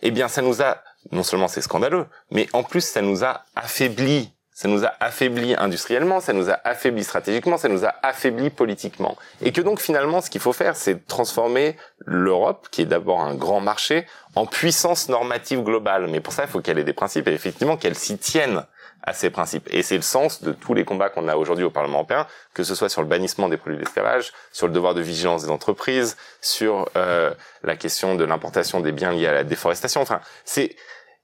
[0.00, 0.82] eh bien ça nous a,
[1.12, 5.56] non seulement c'est scandaleux, mais en plus ça nous a affaibli ça nous a affaibli
[5.58, 9.16] industriellement, ça nous a affaibli stratégiquement, ça nous a affaibli politiquement.
[9.42, 13.34] Et que donc finalement, ce qu'il faut faire, c'est transformer l'Europe, qui est d'abord un
[13.34, 16.06] grand marché, en puissance normative globale.
[16.06, 18.64] Mais pour ça, il faut qu'elle ait des principes et effectivement qu'elle s'y tienne
[19.02, 19.68] à ces principes.
[19.72, 22.62] Et c'est le sens de tous les combats qu'on a aujourd'hui au Parlement européen, que
[22.62, 26.16] ce soit sur le bannissement des produits d'esclavage, sur le devoir de vigilance des entreprises,
[26.40, 30.00] sur euh, la question de l'importation des biens liés à la déforestation.
[30.00, 30.76] Enfin, c'est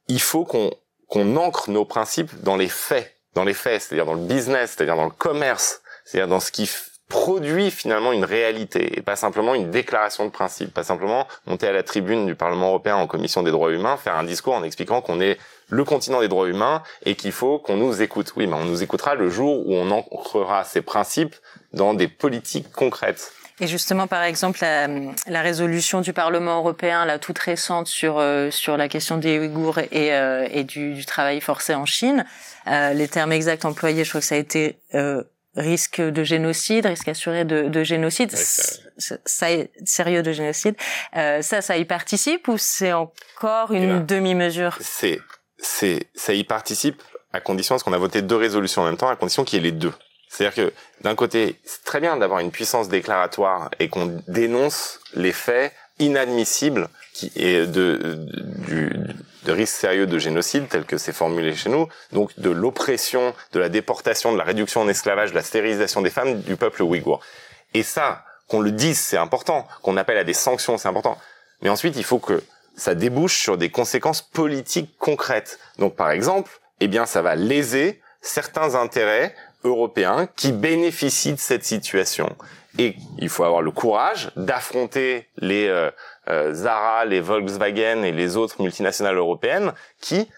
[0.08, 0.72] il faut qu'on
[1.06, 4.96] qu'on ancre nos principes dans les faits dans les faits, c'est-à-dire dans le business, c'est-à-dire
[4.96, 6.68] dans le commerce, c'est-à-dire dans ce qui
[7.10, 11.72] produit finalement une réalité et pas simplement une déclaration de principe, pas simplement monter à
[11.72, 15.02] la tribune du Parlement européen en commission des droits humains, faire un discours en expliquant
[15.02, 15.36] qu'on est
[15.68, 18.32] le continent des droits humains et qu'il faut qu'on nous écoute.
[18.36, 21.34] Oui, mais on nous écoutera le jour où on ancrera ces principes
[21.72, 23.32] dans des politiques concrètes.
[23.60, 24.88] Et justement, par exemple, la,
[25.26, 29.78] la, résolution du Parlement européen, la toute récente sur euh, sur la question des Ouïghours
[29.78, 32.24] et, euh, et du, du, travail forcé en Chine,
[32.66, 35.22] euh, les termes exacts employés, je crois que ça a été euh,
[35.56, 39.46] risque de génocide, risque assuré de, de génocide, ça, ça,
[39.84, 40.76] sérieux de génocide.
[41.12, 44.78] ça, ça y participe ou c'est encore une demi-mesure?
[44.80, 45.18] C'est
[45.58, 49.08] c'est ça y participe à condition parce qu'on a voté deux résolutions en même temps,
[49.08, 49.92] à condition qu'il y ait les deux.
[50.30, 55.32] C'est-à-dire que d'un côté, c'est très bien d'avoir une puissance déclaratoire et qu'on dénonce les
[55.32, 58.16] faits inadmissibles qui est de,
[58.66, 58.92] du,
[59.42, 63.58] de risques sérieux de génocide tel que c'est formulé chez nous, donc de l'oppression, de
[63.58, 67.20] la déportation, de la réduction en esclavage, de la stérilisation des femmes du peuple ouïghour.
[67.74, 71.18] Et ça, qu'on le dise, c'est important, qu'on appelle à des sanctions, c'est important.
[71.62, 72.42] Mais ensuite, il faut que
[72.76, 75.58] ça débouche sur des conséquences politiques concrètes.
[75.78, 79.34] Donc par exemple, eh bien ça va léser certains intérêts
[79.64, 82.36] européens qui bénéficient de cette situation.
[82.78, 85.90] Et il faut avoir le courage d'affronter les euh,
[86.28, 90.28] euh, Zara, les Volkswagen et les autres multinationales européennes qui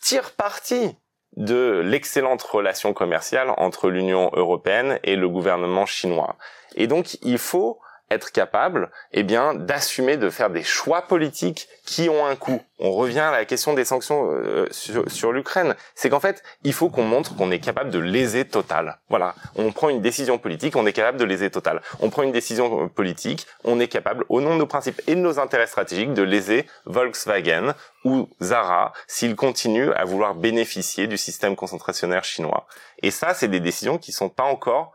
[0.00, 0.96] tirent parti
[1.36, 6.36] de l'excellente relation commerciale entre l'Union européenne et le gouvernement chinois.
[6.74, 7.78] Et donc, il faut
[8.10, 12.62] être capable, eh bien, d'assumer de faire des choix politiques qui ont un coût.
[12.78, 15.74] On revient à la question des sanctions euh, sur, sur l'Ukraine.
[15.94, 18.98] C'est qu'en fait, il faut qu'on montre qu'on est capable de léser total.
[19.08, 19.34] Voilà.
[19.56, 21.82] On prend une décision politique, on est capable de léser total.
[22.00, 25.14] On prend une décision euh, politique, on est capable, au nom de nos principes et
[25.14, 31.16] de nos intérêts stratégiques, de léser Volkswagen ou Zara s'ils continuent à vouloir bénéficier du
[31.16, 32.66] système concentrationnaire chinois.
[33.02, 34.92] Et ça, c'est des décisions qui sont pas encore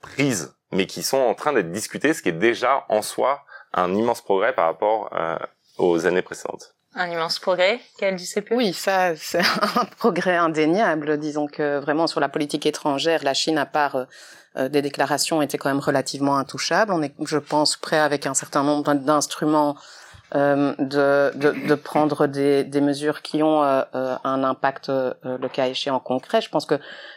[0.00, 3.94] prises mais qui sont en train d'être discutés, ce qui est déjà en soi un
[3.94, 5.36] immense progrès par rapport euh,
[5.78, 6.74] aux années précédentes.
[6.94, 9.40] Un immense progrès, qu'elle disait plus Oui, ça, c'est
[9.76, 11.18] un progrès indéniable.
[11.18, 14.06] Disons que vraiment sur la politique étrangère, la Chine, à part
[14.56, 16.92] euh, des déclarations, était quand même relativement intouchable.
[16.92, 19.76] On est, je pense, prêt avec un certain nombre d'instruments
[20.34, 25.14] euh, de, de, de, prendre des, des, mesures qui ont euh, euh un impact, euh,
[25.24, 26.42] le cas échéant concret.
[26.42, 26.74] Je pense que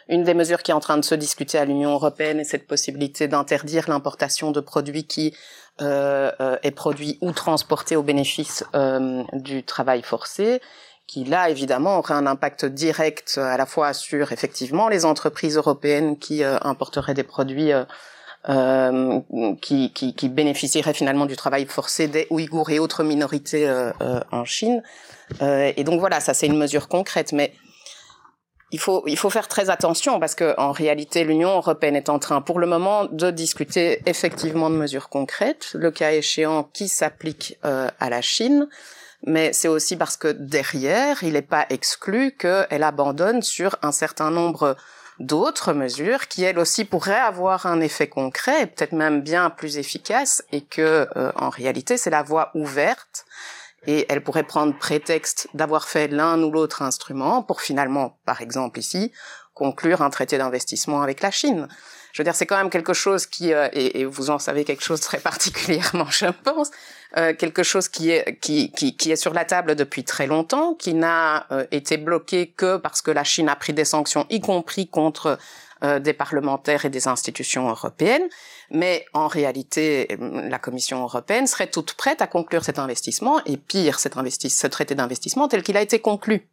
[0.07, 2.67] une des mesures qui est en train de se discuter à l'Union européenne est cette
[2.67, 5.35] possibilité d'interdire l'importation de produits qui
[5.81, 8.63] euh, est produit ou transporté au bénéfice
[9.33, 10.61] du travail forcé
[11.07, 16.17] qui là évidemment aurait un impact direct à la fois sur effectivement les entreprises européennes
[16.17, 17.71] qui importeraient des produits
[18.45, 24.19] qui, qui, qui bénéficierait finalement du travail forcé des Ouïghours et autres minorités euh, euh,
[24.31, 24.81] en Chine.
[25.41, 27.53] et donc voilà, ça c'est une mesure concrète, mais
[28.71, 32.19] il faut, il faut faire très attention parce que en réalité, l'Union européenne est en
[32.19, 37.59] train, pour le moment, de discuter effectivement de mesures concrètes, le cas échéant qui s'applique
[37.63, 38.69] à la Chine.
[39.25, 44.31] Mais c'est aussi parce que derrière, il n'est pas exclu qu'elle abandonne sur un certain
[44.31, 44.75] nombre
[45.21, 49.77] d'autres mesures qui elles aussi pourraient avoir un effet concret et peut-être même bien plus
[49.77, 53.25] efficace et que euh, en réalité c'est la voie ouverte
[53.87, 58.79] et elle pourrait prendre prétexte d'avoir fait l'un ou l'autre instrument pour finalement par exemple
[58.79, 59.11] ici
[59.61, 61.67] conclure un traité d'investissement avec la Chine.
[62.13, 64.65] Je veux dire, c'est quand même quelque chose qui, euh, et, et, vous en savez
[64.65, 66.71] quelque chose très particulièrement, je pense,
[67.17, 70.73] euh, quelque chose qui est qui, qui, qui, est sur la table depuis très longtemps,
[70.73, 74.39] qui n'a euh, été bloqué que parce que la Chine a pris des sanctions, y
[74.41, 75.37] compris contre
[75.83, 78.27] euh, des parlementaires et des institutions européennes.
[78.69, 83.99] Mais en réalité, la Commission européenne serait toute prête à conclure cet investissement, et pire,
[83.99, 86.47] cet ce traité d'investissement tel qu'il a été conclu.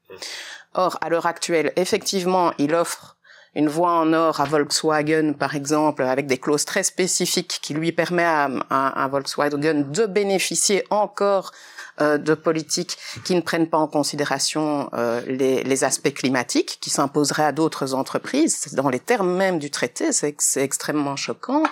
[0.74, 3.16] Or, à l'heure actuelle, effectivement, il offre
[3.54, 7.92] une voie en or à Volkswagen, par exemple, avec des clauses très spécifiques qui lui
[7.92, 13.87] permet à, à, Volkswagen de bénéficier encore euh, de politiques qui ne prennent pas en
[13.87, 18.74] considération euh, les, les, aspects climatiques qui s'imposeraient à d'autres entreprises.
[18.74, 21.62] Dans les termes même du traité, c'est extrêmement choquant.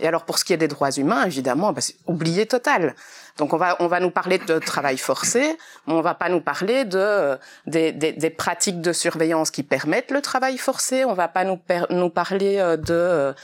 [0.00, 2.94] Et alors pour ce qui est des droits humains, évidemment, bah, c'est oublié total.
[3.38, 5.56] Donc on va on va nous parler de travail forcé,
[5.88, 10.20] on va pas nous parler de des, des, des pratiques de surveillance qui permettent le
[10.20, 11.04] travail forcé.
[11.04, 11.58] On va pas nous
[11.90, 13.34] nous parler euh, de euh,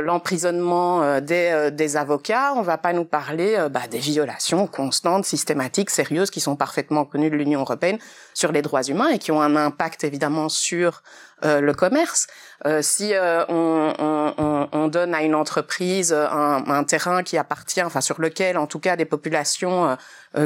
[0.00, 2.52] l'emprisonnement euh, des, des avocats.
[2.54, 7.30] On va pas nous parler bah, des violations constantes, systématiques, sérieuses qui sont parfaitement connues
[7.30, 7.98] de l'Union européenne
[8.34, 11.02] sur les droits humains et qui ont un impact évidemment sur
[11.42, 12.26] euh, le commerce.
[12.66, 17.82] Euh, si euh, on, on, on, donne à une entreprise un, un, terrain qui appartient,
[17.82, 19.39] enfin sur lequel en tout cas des populations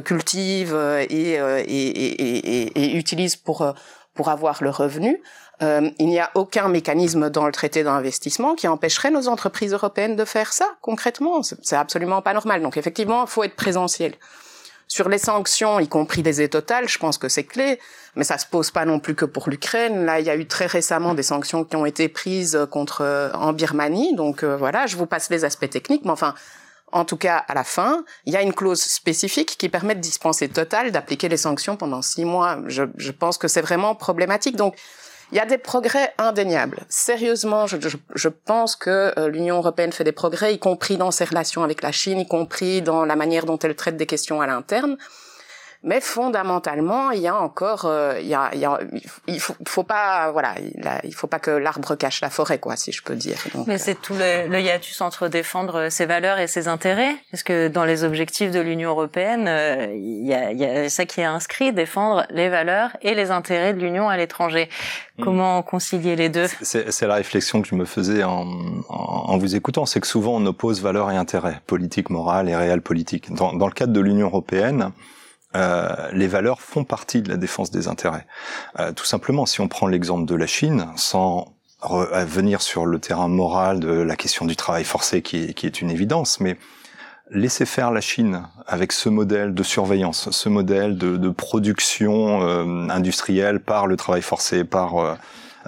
[0.05, 0.75] cultivent
[1.09, 3.75] et, et, et, et, utilisent pour
[4.15, 5.21] pour avoir le revenu,
[5.61, 10.25] il n'y a aucun mécanisme dans le traité d'investissement qui empêcherait nos entreprises européennes de
[10.25, 11.43] faire ça concrètement.
[11.43, 12.63] C'est absolument pas normal.
[12.63, 14.15] Donc effectivement, faut être présentiel.
[14.87, 17.81] Sur les sanctions, y compris les aides je pense que c'est clé,
[18.17, 20.05] mais ça se pose pas non plus que pour l'Ukraine.
[20.05, 23.33] Là, il y a eu très récemment des sanctions qui ont été prises contre euh,
[23.33, 26.35] en Birmanie, donc euh, voilà, je vous passe les aspects techniques, mais enfin,
[26.95, 30.01] en tout cas, à la fin, il y a une clause spécifique qui permet de
[30.01, 32.61] dispenser Total d'appliquer les sanctions pendant six mois.
[32.69, 34.55] Je, je pense que c'est vraiment problématique.
[34.55, 34.77] Donc,
[35.33, 36.85] il y a des progrès indéniables.
[36.89, 41.11] Sérieusement, je, je, je pense que euh, l'Union européenne fait des progrès, y compris dans
[41.11, 44.41] ses relations avec la Chine, y compris dans la manière dont elle traite des questions
[44.41, 44.97] à l'interne.
[45.87, 48.81] Mais fondamentalement, il y a encore, euh, il y a, il, y a,
[49.27, 50.55] il faut, faut pas, voilà,
[51.05, 53.37] il, faut pas que l'arbre cache la forêt, quoi, si je peux dire.
[53.67, 57.69] Mais c'est tout le, le, hiatus entre défendre ses valeurs et ses intérêts, parce que
[57.69, 61.21] dans les objectifs de l'Union européenne, euh, il, y a, il y a ça qui
[61.21, 64.71] est inscrit, défendre les valeurs et les intérêts de l'Union à l'étranger.
[65.19, 65.25] Hmm.
[65.25, 66.47] Comment concilier les deux?
[66.63, 68.47] C'est la réflexion que je me faisais en,
[68.89, 72.57] en, en vous écoutant, c'est que souvent on oppose valeurs et intérêts, politique, morale et
[72.57, 73.35] réel politique.
[73.35, 74.93] Dans, dans le cadre de l'Union européenne
[75.55, 78.27] euh, les valeurs font partie de la défense des intérêts.
[78.79, 81.53] Euh, tout simplement, si on prend l'exemple de la Chine, sans
[81.91, 85.83] venir sur le terrain moral de la question du travail forcé qui est, qui est
[85.83, 86.57] une évidence, mais
[87.31, 92.89] laisser faire la Chine avec ce modèle de surveillance, ce modèle de, de production euh,
[92.89, 95.15] industrielle par le travail forcé, par euh,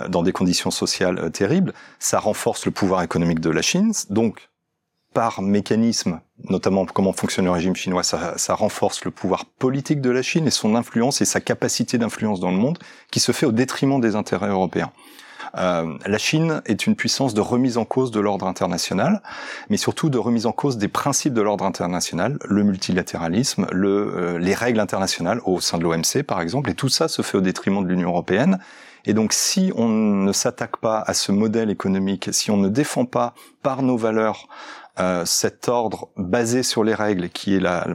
[0.08, 3.92] dans des conditions sociales terribles, ça renforce le pouvoir économique de la Chine.
[4.10, 4.48] Donc,
[5.16, 10.10] par mécanisme, notamment comment fonctionne le régime chinois, ça, ça, renforce le pouvoir politique de
[10.10, 12.76] la Chine et son influence et sa capacité d'influence dans le monde,
[13.10, 14.92] qui se fait au détriment des intérêts européens.
[15.56, 19.22] Euh, la Chine est une puissance de remise en cause de l'ordre international,
[19.70, 24.38] mais surtout de remise en cause des principes de l'ordre international, le multilatéralisme, le, euh,
[24.38, 27.40] les règles internationales au sein de l'OMC par exemple, et tout ça se fait au
[27.40, 28.58] détriment de l'Union européenne.
[29.06, 33.06] Et donc si on ne s'attaque pas à ce modèle économique, si on ne défend
[33.06, 34.48] pas par nos valeurs
[34.98, 37.86] euh, cet ordre basé sur les règles, qui est la,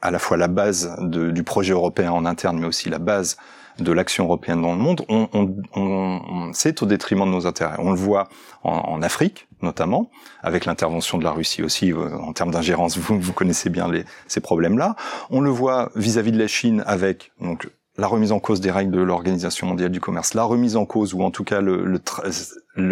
[0.00, 3.36] à la fois la base de, du projet européen en interne, mais aussi la base
[3.78, 7.76] de l'action européenne dans le monde, on, on, on, c'est au détriment de nos intérêts.
[7.78, 8.28] On le voit
[8.64, 10.10] en, en Afrique, notamment,
[10.42, 12.98] avec l'intervention de la Russie aussi euh, en termes d'ingérence.
[12.98, 14.96] Vous, vous connaissez bien les, ces problèmes-là.
[15.30, 18.70] On le voit vis-à-vis -vis de la Chine avec donc la remise en cause des
[18.70, 22.00] règles de l'Organisation mondiale du commerce, la remise en cause ou en tout cas le,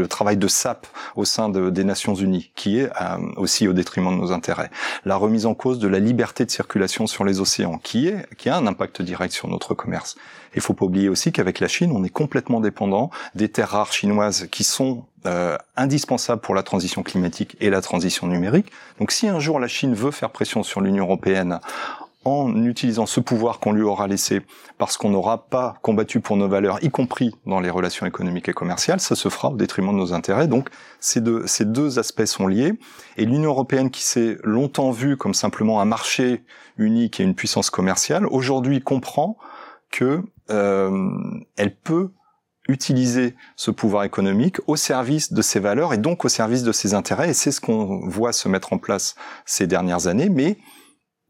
[0.09, 4.11] travail de SAP au sein de, des Nations Unies, qui est euh, aussi au détriment
[4.11, 4.71] de nos intérêts,
[5.05, 8.49] la remise en cause de la liberté de circulation sur les océans, qui est qui
[8.49, 10.17] a un impact direct sur notre commerce.
[10.57, 13.93] Il faut pas oublier aussi qu'avec la Chine, on est complètement dépendant des terres rares
[13.93, 18.73] chinoises qui sont euh, indispensables pour la transition climatique et la transition numérique.
[18.99, 21.61] Donc si un jour la Chine veut faire pression sur l'Union européenne
[22.27, 24.43] en utilisant ce pouvoir qu'on lui aura laissé
[24.79, 28.53] parce qu'on n'aura pas combattu pour nos valeurs, y compris dans les relations économiques et
[28.53, 30.49] commerciales, ça se fera au détriment de nos intérêts.
[30.49, 30.69] Donc
[31.01, 32.75] ces deux, ces deux aspects sont liés.
[33.17, 36.45] Et l'Union européenne qui s'est longtemps vue comme simplement un marché
[36.77, 39.39] unique et une puissance commerciale, aujourd'hui comprend
[39.91, 41.11] que euh,
[41.57, 42.11] elle peut
[42.69, 46.95] utiliser ce pouvoir économique au service de ses valeurs et donc au service de ses
[46.95, 47.31] intérêts.
[47.31, 50.29] Et c'est ce qu'on voit se mettre en place ces dernières années.
[50.29, 50.59] Mais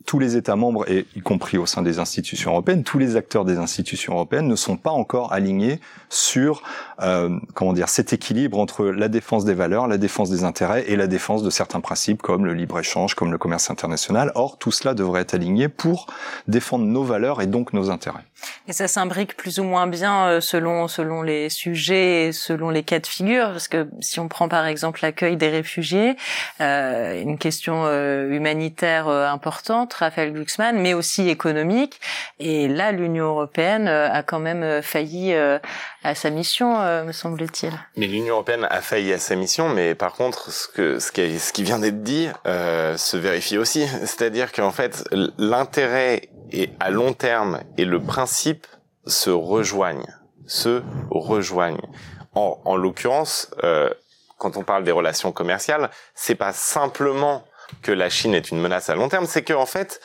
[0.06, 3.44] tous les États membres, et y compris au sein des institutions européennes, tous les acteurs
[3.44, 6.62] des institutions européennes ne sont pas encore alignés sur
[7.02, 10.96] euh, comment dire cet équilibre entre la défense des valeurs, la défense des intérêts et
[10.96, 14.32] la défense de certains principes comme le libre échange, comme le commerce international.
[14.36, 16.06] Or, tout cela devrait être aligné pour
[16.46, 18.24] défendre nos valeurs et donc nos intérêts.
[18.68, 22.82] Et ça s'imbrique plus ou moins bien euh, selon selon les sujets, et selon les
[22.82, 26.16] cas de figure, parce que si on prend par exemple l'accueil des réfugiés,
[26.60, 32.00] euh, une question euh, humanitaire importante, Raphaël Glucksmann, mais aussi économique.
[32.38, 37.72] Et là, l'Union européenne a quand même failli à sa mission, me semble-t-il.
[37.96, 41.62] Mais l'Union européenne a failli à sa mission, mais par contre, ce que ce qui,
[41.62, 45.04] vient d'être dit se vérifie aussi, c'est-à-dire qu'en fait,
[45.38, 48.66] l'intérêt et à long terme et le principe
[49.06, 50.06] se rejoignent,
[50.46, 51.86] se rejoignent.
[52.34, 53.90] En, en l'occurrence, euh,
[54.38, 57.44] quand on parle des relations commerciales, c'est pas simplement
[57.82, 60.00] que la Chine est une menace à long terme, c'est que en fait,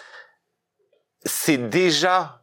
[1.25, 2.41] c'est déjà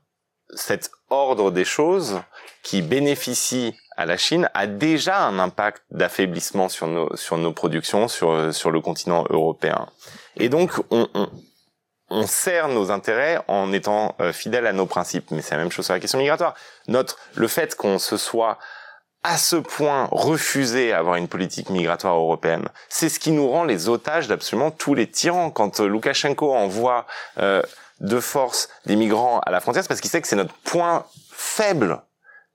[0.55, 2.21] cet ordre des choses
[2.63, 8.09] qui bénéficie à la Chine a déjà un impact d'affaiblissement sur nos sur nos productions
[8.09, 9.89] sur sur le continent européen.
[10.37, 15.31] Et donc on, sert nos intérêts en étant euh, fidèle à nos principes.
[15.31, 16.55] Mais c'est la même chose sur la question migratoire.
[16.87, 18.59] Notre le fait qu'on se soit
[19.25, 23.65] à ce point refusé à avoir une politique migratoire européenne, c'est ce qui nous rend
[23.65, 25.51] les otages d'absolument tous les tyrans.
[25.51, 27.07] Quand euh, Loukachenko envoie
[27.39, 27.63] euh,
[28.01, 31.05] de force des migrants à la frontière, c'est parce qu'il sait que c'est notre point
[31.33, 32.03] faible.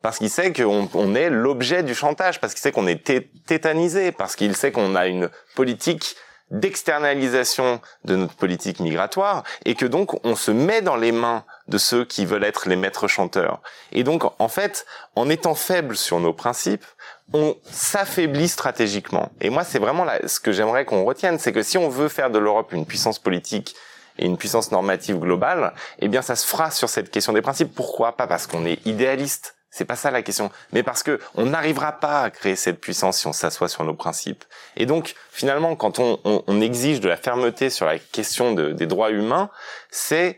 [0.01, 3.03] Parce qu'il sait qu'on on est l'objet du chantage, parce qu'il sait qu'on est
[3.45, 6.17] tétanisé, parce qu'il sait qu'on a une politique
[6.51, 9.43] d'externalisation de notre politique migratoire.
[9.65, 12.75] Et que donc on se met dans les mains de ceux qui veulent être les
[12.75, 13.61] maîtres chanteurs.
[13.91, 14.85] Et donc en fait,
[15.15, 16.85] en étant faible sur nos principes,
[17.31, 19.31] on s'affaiblit stratégiquement.
[19.41, 22.09] Et moi, c'est vraiment là, ce que j'aimerais qu'on retienne, c'est que si on veut
[22.09, 23.75] faire de l'Europe une puissance politique
[24.19, 27.73] et une puissance normative globale, eh bien ça se fera sur cette question des principes.
[27.73, 31.47] Pourquoi Pas parce qu'on est idéaliste, c'est pas ça la question, mais parce que on
[31.47, 34.43] n'arrivera pas à créer cette puissance si on s'assoit sur nos principes.
[34.75, 38.71] Et donc, finalement, quand on, on, on exige de la fermeté sur la question de,
[38.71, 39.49] des droits humains,
[39.89, 40.37] c'est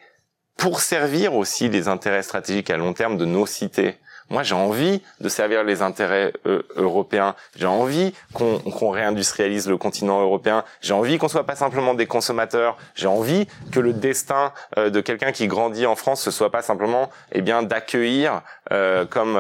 [0.57, 3.97] pour servir aussi les intérêts stratégiques à long terme de nos cités.
[4.29, 7.35] Moi, j'ai envie de servir les intérêts euh, européens.
[7.55, 10.63] J'ai envie qu'on réindustrialise le continent européen.
[10.81, 12.75] J'ai envie qu'on soit pas simplement des consommateurs.
[12.95, 16.63] J'ai envie que le destin euh, de quelqu'un qui grandit en France ce soit pas
[16.63, 18.41] simplement, eh bien, d'accueillir
[18.71, 19.37] euh, comme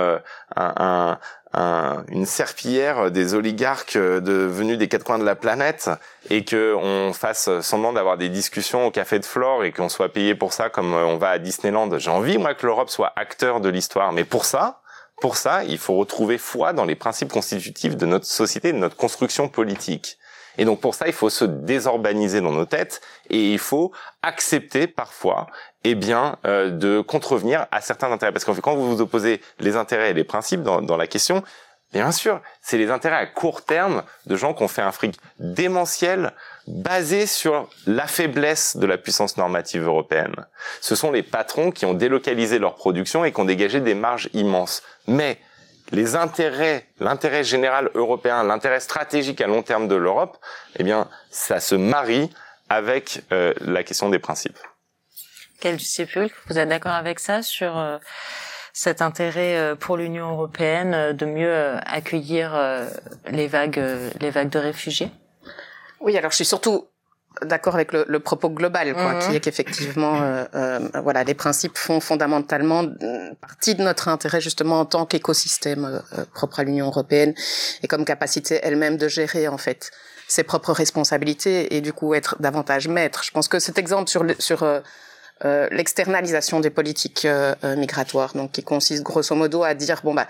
[0.55, 1.17] un, un,
[1.55, 5.89] une serpillière des oligarques de, venus des quatre coins de la planète
[6.29, 10.09] et que on fasse semblant d'avoir des discussions au café de Flore et qu'on soit
[10.09, 11.97] payé pour ça comme on va à Disneyland.
[11.97, 14.81] J'ai envie moi que l'Europe soit acteur de l'histoire, mais pour ça,
[15.21, 18.97] pour ça, il faut retrouver foi dans les principes constitutifs de notre société, de notre
[18.97, 20.17] construction politique.
[20.57, 23.91] Et donc pour ça, il faut se désurbaniser dans nos têtes et il faut
[24.21, 25.47] accepter parfois,
[25.83, 28.31] eh bien, euh, de contrevenir à certains intérêts.
[28.31, 31.43] Parce que quand vous vous opposez les intérêts et les principes dans, dans la question,
[31.93, 35.17] bien sûr, c'est les intérêts à court terme de gens qui ont fait un fric
[35.39, 36.33] démentiel
[36.67, 40.35] basé sur la faiblesse de la puissance normative européenne.
[40.81, 44.29] Ce sont les patrons qui ont délocalisé leur production et qui ont dégagé des marges
[44.33, 44.81] immenses.
[45.07, 45.39] Mais
[45.91, 50.37] les intérêts, l'intérêt général européen, l'intérêt stratégique à long terme de l'Europe,
[50.77, 52.29] eh bien, ça se marie
[52.69, 54.57] avec euh, la question des principes.
[55.59, 57.97] Quel disciple vous êtes d'accord avec ça sur euh,
[58.73, 62.57] cet intérêt euh, pour l'Union européenne de mieux accueillir
[63.27, 63.81] les vagues,
[64.19, 65.11] les vagues de réfugiés?
[65.99, 66.87] Oui, alors je suis surtout
[67.43, 69.19] d'accord avec le, le, propos global, quoi, mhm.
[69.19, 72.85] qui est qu'effectivement, euh, euh, voilà, les principes font fondamentalement
[73.41, 75.85] partie de notre intérêt justement en tant qu'écosystème
[76.17, 77.33] euh, propre à l'Union européenne
[77.83, 79.91] et comme capacité elle-même de gérer en fait
[80.27, 83.23] ses propres responsabilités et du coup être davantage maître.
[83.23, 84.79] Je pense que cet exemple sur sur euh,
[85.43, 87.27] euh, l'externalisation des politiques
[87.63, 90.27] migratoires, donc qui consiste grosso modo à dire bon bah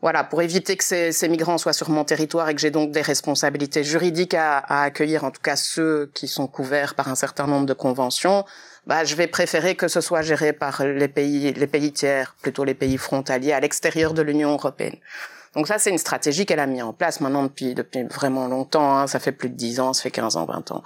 [0.00, 2.92] voilà, pour éviter que ces, ces, migrants soient sur mon territoire et que j'ai donc
[2.92, 7.16] des responsabilités juridiques à, à, accueillir, en tout cas ceux qui sont couverts par un
[7.16, 8.44] certain nombre de conventions,
[8.86, 12.64] bah, je vais préférer que ce soit géré par les pays, les pays tiers, plutôt
[12.64, 14.96] les pays frontaliers à l'extérieur de l'Union européenne.
[15.54, 18.96] Donc ça, c'est une stratégie qu'elle a mis en place maintenant depuis depuis vraiment longtemps.
[18.96, 20.82] Hein, ça fait plus de 10 ans, ça fait 15 ans, 20 ans.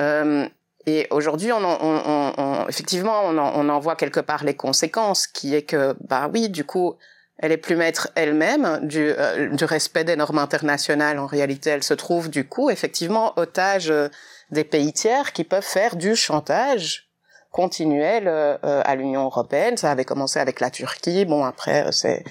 [0.00, 0.48] Euh,
[0.86, 5.26] et aujourd'hui, on, on, on, effectivement, on en, on en voit quelque part les conséquences,
[5.26, 6.96] qui est que, bah oui, du coup,
[7.38, 11.18] elle est plus maître elle-même du, euh, du respect des normes internationales.
[11.18, 14.08] En réalité, elle se trouve du coup effectivement otage euh,
[14.50, 17.08] des pays tiers qui peuvent faire du chantage
[17.52, 19.76] continuel euh, à l'Union européenne.
[19.76, 21.24] Ça avait commencé avec la Turquie.
[21.24, 22.24] Bon, après c'est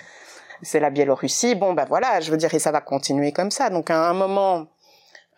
[0.62, 1.56] c'est la Biélorussie.
[1.56, 3.70] Bon, ben voilà, je veux dire, et ça va continuer comme ça.
[3.70, 4.68] Donc à un moment,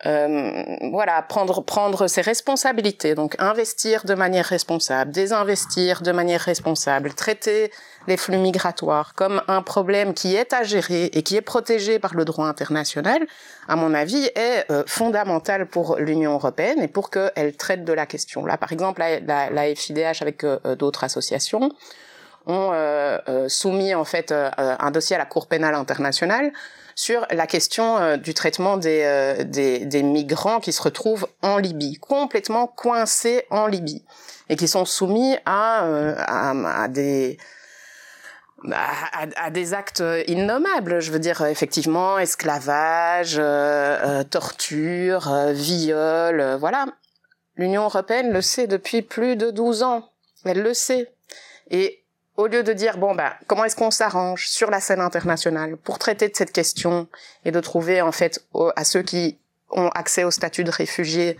[0.06, 7.14] euh, voilà, prendre prendre ses responsabilités, donc investir de manière responsable, désinvestir de manière responsable,
[7.14, 7.70] traiter
[8.08, 12.16] les flux migratoires comme un problème qui est à gérer et qui est protégé par
[12.16, 13.28] le droit international,
[13.68, 18.06] à mon avis, est euh, fondamental pour l'Union européenne et pour qu'elle traite de la
[18.06, 18.46] question.
[18.46, 21.72] Là, par exemple, la, la, la FIDH avec euh, d'autres associations
[22.46, 22.72] ont
[23.48, 26.52] soumis en fait un dossier à la Cour pénale internationale
[27.00, 31.58] sur la question euh, du traitement des, euh, des, des, migrants qui se retrouvent en
[31.58, 34.04] Libye, complètement coincés en Libye,
[34.50, 37.38] et qui sont soumis à, euh, à, à des
[38.70, 46.86] à, à, des actes innommables, je veux dire effectivement esclavage, euh, torture, viol, voilà.
[47.56, 50.10] L'Union européenne le sait depuis plus de 12 ans.
[50.44, 51.14] Elle le sait.
[51.72, 52.04] Et
[52.40, 56.00] au lieu de dire bon bah comment est-ce qu'on s'arrange sur la scène internationale pour
[56.00, 57.10] traiter de cette question
[57.44, 58.46] et de trouver en fait
[58.78, 59.38] à ceux qui
[59.72, 61.36] ont accès au statut de réfugié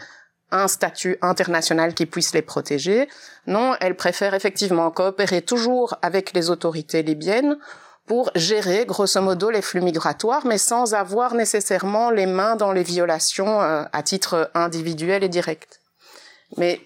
[0.52, 3.08] un statut international qui puisse les protéger.
[3.48, 7.58] Non, elle préfère effectivement coopérer toujours avec les autorités libyennes
[8.06, 12.84] pour gérer grosso modo les flux migratoires, mais sans avoir nécessairement les mains dans les
[12.84, 15.80] violations euh, à titre individuel et direct.
[16.58, 16.82] Mais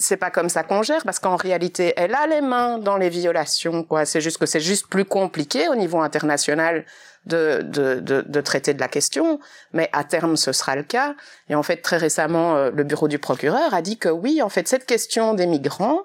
[0.00, 3.08] c'est pas comme ça qu'on gère parce qu'en réalité, elle a les mains dans les
[3.08, 3.84] violations.
[3.84, 4.04] Quoi.
[4.04, 6.84] C'est juste que c'est juste plus compliqué au niveau international
[7.26, 9.40] de, de, de, de, traiter de la question,
[9.72, 11.14] mais à terme ce sera le cas.
[11.48, 14.48] Et en fait, très récemment, euh, le bureau du procureur a dit que oui, en
[14.48, 16.00] fait, cette question des migrants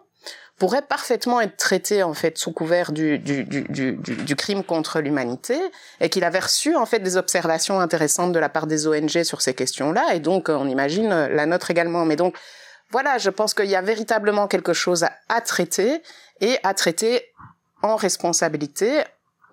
[0.58, 5.02] pourrait parfaitement être traitée en fait sous couvert du, du, du, du, du crime contre
[5.02, 5.60] l'humanité
[6.00, 9.42] et qu'il avait reçu en fait des observations intéressantes de la part des ONG sur
[9.42, 12.06] ces questions-là et donc on imagine la nôtre également.
[12.06, 12.38] Mais donc
[12.92, 16.02] voilà, je pense qu'il y a véritablement quelque chose à, traiter
[16.42, 17.22] et à traiter
[17.82, 19.04] en responsabilité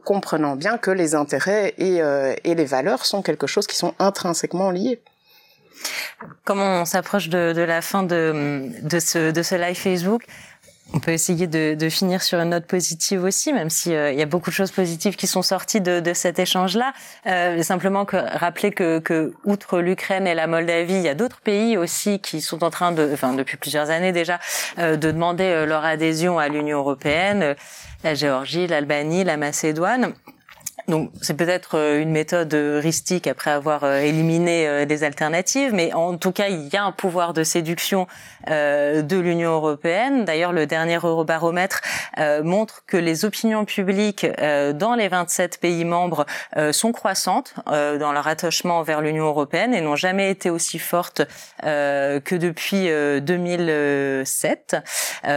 [0.04, 3.94] comprenant bien que les intérêts et, euh, et les valeurs sont quelque chose qui sont
[3.98, 5.00] intrinsèquement liés.
[6.44, 10.24] Comment on s'approche de, la fin de, ce, de ce live Facebook,
[10.94, 14.18] on peut essayer de, de, finir sur une note positive aussi, même s'il euh, il
[14.18, 16.92] y a beaucoup de choses positives qui sont sorties de, de cet échange-là.
[17.26, 21.40] Euh, simplement que rappeler que, que outre l'Ukraine et la Moldavie, il y a d'autres
[21.40, 24.38] pays aussi qui sont en train de, enfin depuis plusieurs années déjà,
[24.78, 27.56] euh, de demander euh, leur adhésion à l'Union européenne
[28.04, 30.12] la Géorgie, l'Albanie, la Macédoine.
[30.88, 35.92] Donc c'est peut-être euh, une méthode heuristique après avoir euh, éliminé des euh, alternatives, mais
[35.92, 38.06] en tout cas il y a un pouvoir de séduction
[38.48, 40.24] de l'Union européenne.
[40.24, 41.80] D'ailleurs le dernier Eurobaromètre
[42.42, 44.26] montre que les opinions publiques
[44.74, 46.26] dans les 27 pays membres
[46.72, 51.22] sont croissantes dans leur attachement vers l'Union européenne et n'ont jamais été aussi fortes
[51.62, 52.88] que depuis
[53.20, 54.76] 2007.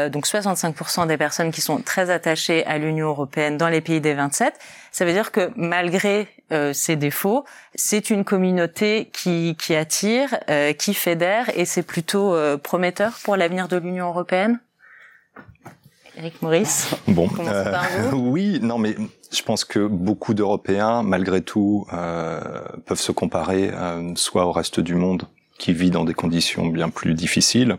[0.10, 4.14] donc 65% des personnes qui sont très attachées à l'Union européenne dans les pays des
[4.14, 4.54] 27
[4.96, 7.44] ça veut dire que malgré euh, ses défauts,
[7.74, 13.36] c'est une communauté qui, qui attire, euh, qui fédère, et c'est plutôt euh, prometteur pour
[13.36, 14.58] l'avenir de l'Union européenne?
[16.16, 16.96] Eric Maurice.
[17.10, 17.74] Bon, euh,
[18.14, 18.96] oui, non, mais
[19.34, 22.40] je pense que beaucoup d'Européens, malgré tout, euh,
[22.86, 23.72] peuvent se comparer
[24.16, 25.24] soit au reste du monde
[25.60, 27.76] qui vit dans des conditions bien plus difficiles,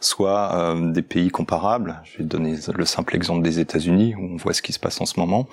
[0.00, 2.00] soit des pays comparables.
[2.04, 5.00] Je vais donner le simple exemple des États-Unis où on voit ce qui se passe
[5.00, 5.48] en ce moment.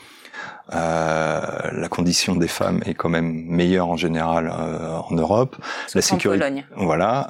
[0.74, 1.42] Euh,
[1.72, 5.56] la condition des femmes est quand même meilleure en général euh, en Europe.
[5.94, 7.30] la sécurité, voilà,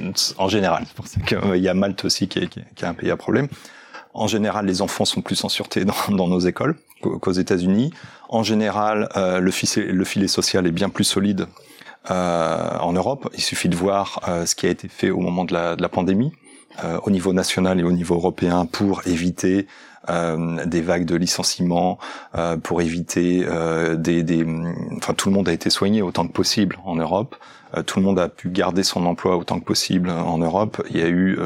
[0.00, 0.84] euh, en général.
[0.86, 3.16] C'est pour ça qu'il y a Malte aussi qui est, qui est, un pays à
[3.16, 3.48] problème.
[4.14, 7.92] En général, les enfants sont plus en sûreté dans, dans nos écoles qu'aux États-Unis.
[8.28, 11.67] En général, euh, le, filet, le, filet, social est bien plus solide euh,
[12.08, 13.28] en Europe.
[13.34, 15.82] Il suffit de voir euh, ce qui a été fait au moment de la, de
[15.82, 16.32] la pandémie,
[17.02, 19.66] au niveau national et au niveau européen, pour éviter
[20.08, 21.98] euh, des vagues de licenciements
[22.34, 24.46] euh, pour éviter euh, des, des,
[24.96, 27.36] enfin tout le monde a été soigné autant que possible en Europe.
[27.86, 30.82] Tout le monde a pu garder son emploi autant que possible en Europe.
[30.90, 31.38] Il y a eu,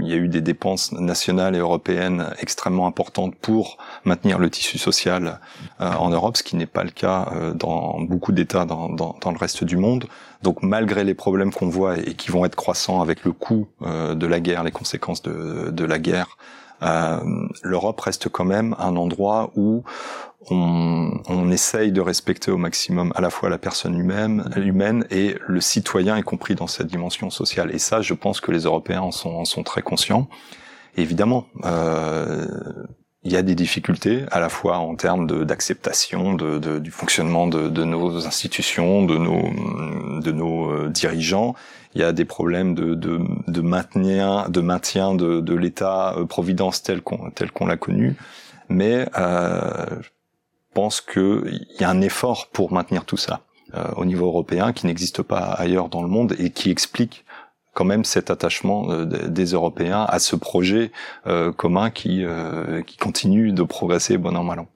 [0.00, 4.78] il y a eu des dépenses nationales et européennes extrêmement importantes pour maintenir le tissu
[4.78, 5.40] social
[5.78, 9.38] en Europe, ce qui n'est pas le cas dans beaucoup d'États dans, dans, dans, le
[9.38, 10.06] reste du monde.
[10.42, 14.26] Donc malgré les problèmes qu'on voit et qui vont être croissants avec le coût de
[14.26, 16.36] la guerre, les conséquences de, de la guerre,
[16.82, 17.18] euh,
[17.62, 19.84] l'Europe reste quand même un endroit où
[20.50, 25.36] on, on, essaye de respecter au maximum à la fois la personne humaine, humaine et
[25.46, 27.74] le citoyen, y compris dans cette dimension sociale.
[27.74, 30.28] Et ça, je pense que les Européens en sont, en sont très conscients.
[30.96, 32.46] évidemment, euh,
[33.24, 37.46] il y a des difficultés à la fois en termes d'acceptation de, de, du fonctionnement
[37.46, 41.54] de, de, nos institutions, de nos, de nos euh, dirigeants.
[41.94, 47.00] Il y a des problèmes de, de, maintien, de maintien de, l'État euh, providence tel
[47.00, 48.14] qu'on l'a connu.
[48.68, 49.86] Mais euh,
[50.74, 53.40] pense qu'il y a un effort pour maintenir tout ça
[53.74, 57.24] euh, au niveau européen qui n'existe pas ailleurs dans le monde et qui explique
[57.74, 60.92] quand même cet attachement euh, des Européens à ce projet
[61.26, 64.68] euh, commun qui, euh, qui continue de progresser bon an mal an.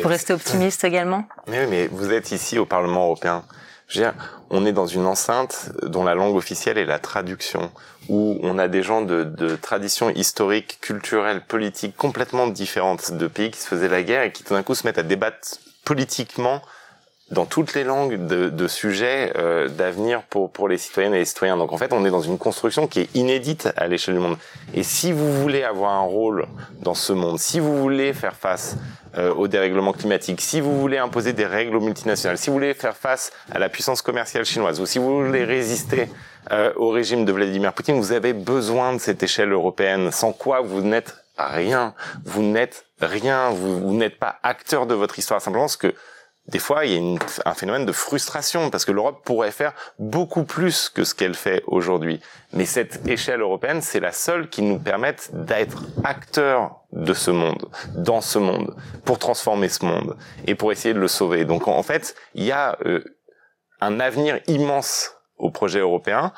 [0.00, 3.42] Pour rester optimiste également mais Oui, mais vous êtes ici au Parlement européen.
[3.92, 4.14] Je veux dire,
[4.48, 7.70] on est dans une enceinte dont la langue officielle est la traduction,
[8.08, 13.50] où on a des gens de, de traditions historiques, culturelles, politiques complètement différentes, de pays
[13.50, 16.62] qui se faisaient la guerre et qui tout d'un coup se mettent à débattre politiquement
[17.32, 21.24] dans toutes les langues de, de sujets euh, d'avenir pour, pour les citoyennes et les
[21.24, 21.56] citoyens.
[21.56, 24.36] Donc en fait, on est dans une construction qui est inédite à l'échelle du monde.
[24.74, 26.46] Et si vous voulez avoir un rôle
[26.80, 28.76] dans ce monde, si vous voulez faire face
[29.16, 32.74] euh, au dérèglement climatique, si vous voulez imposer des règles aux multinationales, si vous voulez
[32.74, 36.08] faire face à la puissance commerciale chinoise, ou si vous voulez résister
[36.50, 40.60] euh, au régime de Vladimir Poutine, vous avez besoin de cette échelle européenne, sans quoi
[40.60, 41.94] vous n'êtes rien.
[42.26, 45.40] Vous n'êtes rien, vous, vous n'êtes pas acteur de votre histoire.
[45.40, 45.94] Simplement, ce que
[46.48, 50.42] des fois, il y a un phénomène de frustration parce que l'Europe pourrait faire beaucoup
[50.42, 52.20] plus que ce qu'elle fait aujourd'hui.
[52.52, 57.70] Mais cette échelle européenne, c'est la seule qui nous permette d'être acteurs de ce monde,
[57.94, 58.74] dans ce monde,
[59.04, 60.16] pour transformer ce monde
[60.46, 61.44] et pour essayer de le sauver.
[61.44, 63.04] Donc, en fait, il y a euh,
[63.80, 66.32] un avenir immense au projet européen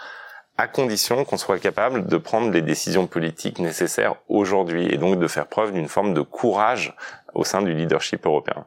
[0.59, 5.26] à condition qu'on soit capable de prendre les décisions politiques nécessaires aujourd'hui et donc de
[5.26, 6.94] faire preuve d'une forme de courage
[7.32, 8.66] au sein du leadership européen.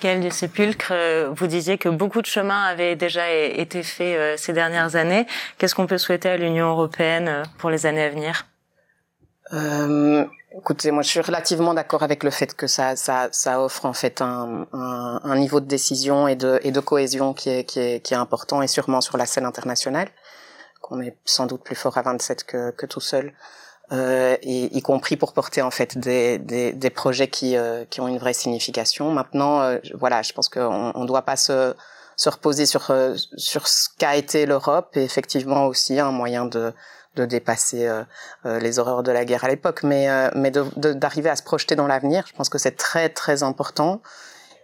[0.00, 4.36] Gaël du Sépulcre, euh, vous disiez que beaucoup de chemin avait déjà été fait euh,
[4.36, 5.26] ces dernières années.
[5.58, 8.46] Qu'est-ce qu'on peut souhaiter à l'Union européenne euh, pour les années à venir?
[9.52, 10.24] Euh,
[10.56, 13.92] Écoutez, moi je suis relativement d'accord avec le fait que ça, ça, ça offre en
[13.92, 17.78] fait un, un, un, niveau de décision et de, et de cohésion qui est, qui,
[17.78, 20.08] est, qui est important et sûrement sur la scène internationale,
[20.80, 23.34] qu'on est sans doute plus fort à 27 que, que tout seul
[23.92, 28.08] euh, y, compris pour porter en fait des, des, des projets qui, euh, qui ont
[28.08, 29.10] une vraie signification.
[29.12, 31.74] Maintenant, euh, voilà, je pense qu'on ne doit pas se,
[32.16, 36.74] se reposer sur, euh, sur ce qu'a été l'Europe et effectivement aussi un moyen de,
[37.16, 38.04] de dépasser euh,
[38.60, 42.24] les horreurs de la guerre à l'époque, mais, mais d'arriver à se projeter dans l'avenir.
[42.26, 44.02] Je pense que c'est très très important.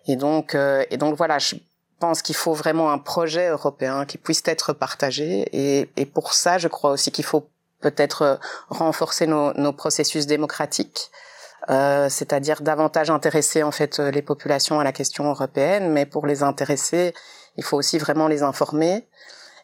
[0.06, 1.56] Et donc, et donc voilà, je
[1.98, 5.48] pense qu'il faut vraiment un projet européen qui puisse être partagé.
[5.52, 7.48] Et, et pour ça, je crois aussi qu'il faut
[7.84, 8.36] peut-être euh,
[8.68, 11.10] renforcer nos, nos, processus démocratiques,
[11.70, 16.26] euh, c'est-à-dire davantage intéresser en fait euh, les populations à la question européenne, mais pour
[16.26, 17.14] les intéresser,
[17.56, 19.06] il faut aussi vraiment les informer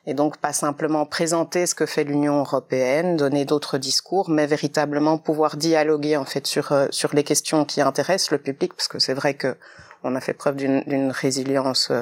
[0.06, 5.18] et donc pas simplement présenter ce que fait l'Union européenne, donner d'autres discours, mais véritablement
[5.18, 8.98] pouvoir dialoguer en fait sur euh, sur les questions qui intéressent le public, parce que
[8.98, 9.56] c'est vrai que
[10.02, 11.92] on a fait preuve d'une résilience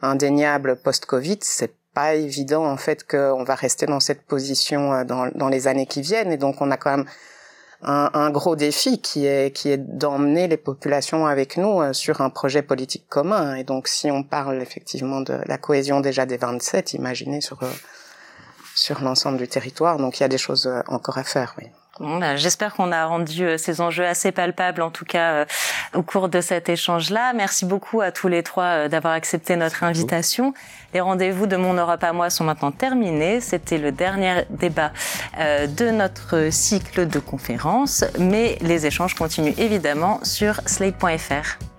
[0.00, 5.28] indéniable post-Covid, c'est pas évident en fait qu'on va rester dans cette position euh, dans,
[5.34, 6.32] dans, les années qui viennent.
[6.32, 7.06] Et donc on a quand même
[7.82, 12.20] un, un gros défi qui est qui est d'emmener les populations avec nous euh, sur
[12.20, 13.54] un projet politique commun.
[13.54, 17.70] Et donc si on parle effectivement de la cohésion déjà des 27 imaginez sur euh,
[18.74, 19.98] sur l'ensemble du territoire.
[19.98, 21.68] Donc il y a des choses encore à faire oui.
[22.00, 25.44] Bah, j'espère qu'on a rendu euh, ces enjeux assez palpables, en tout cas euh,
[25.94, 27.32] au cours de cet échange-là.
[27.34, 30.54] Merci beaucoup à tous les trois euh, d'avoir accepté notre invitation.
[30.92, 33.40] Les rendez-vous de Mon Europe à moi sont maintenant terminés.
[33.40, 34.92] C'était le dernier débat
[35.38, 41.73] de notre cycle de conférences, mais les échanges continuent évidemment sur slate.fr.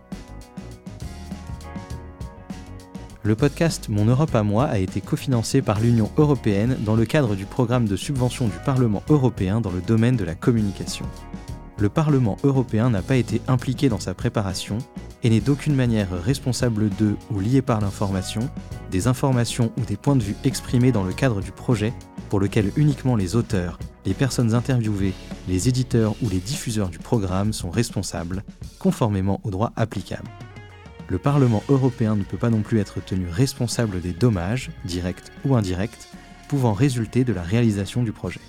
[3.25, 7.33] Le podcast Mon Europe à moi a été cofinancé par l'Union européenne dans le cadre
[7.33, 11.07] du programme de subvention du Parlement européen dans le domaine de la communication.
[11.79, 14.77] Le Parlement européen n'a pas été impliqué dans sa préparation
[15.23, 18.47] et n'est d'aucune manière responsable de ou lié par l'information,
[18.91, 21.93] des informations ou des points de vue exprimés dans le cadre du projet
[22.29, 25.15] pour lequel uniquement les auteurs, les personnes interviewées,
[25.47, 28.43] les éditeurs ou les diffuseurs du programme sont responsables,
[28.77, 30.29] conformément au droit applicable
[31.07, 35.55] le Parlement européen ne peut pas non plus être tenu responsable des dommages, directs ou
[35.55, 36.09] indirects,
[36.47, 38.41] pouvant résulter de la réalisation du projet.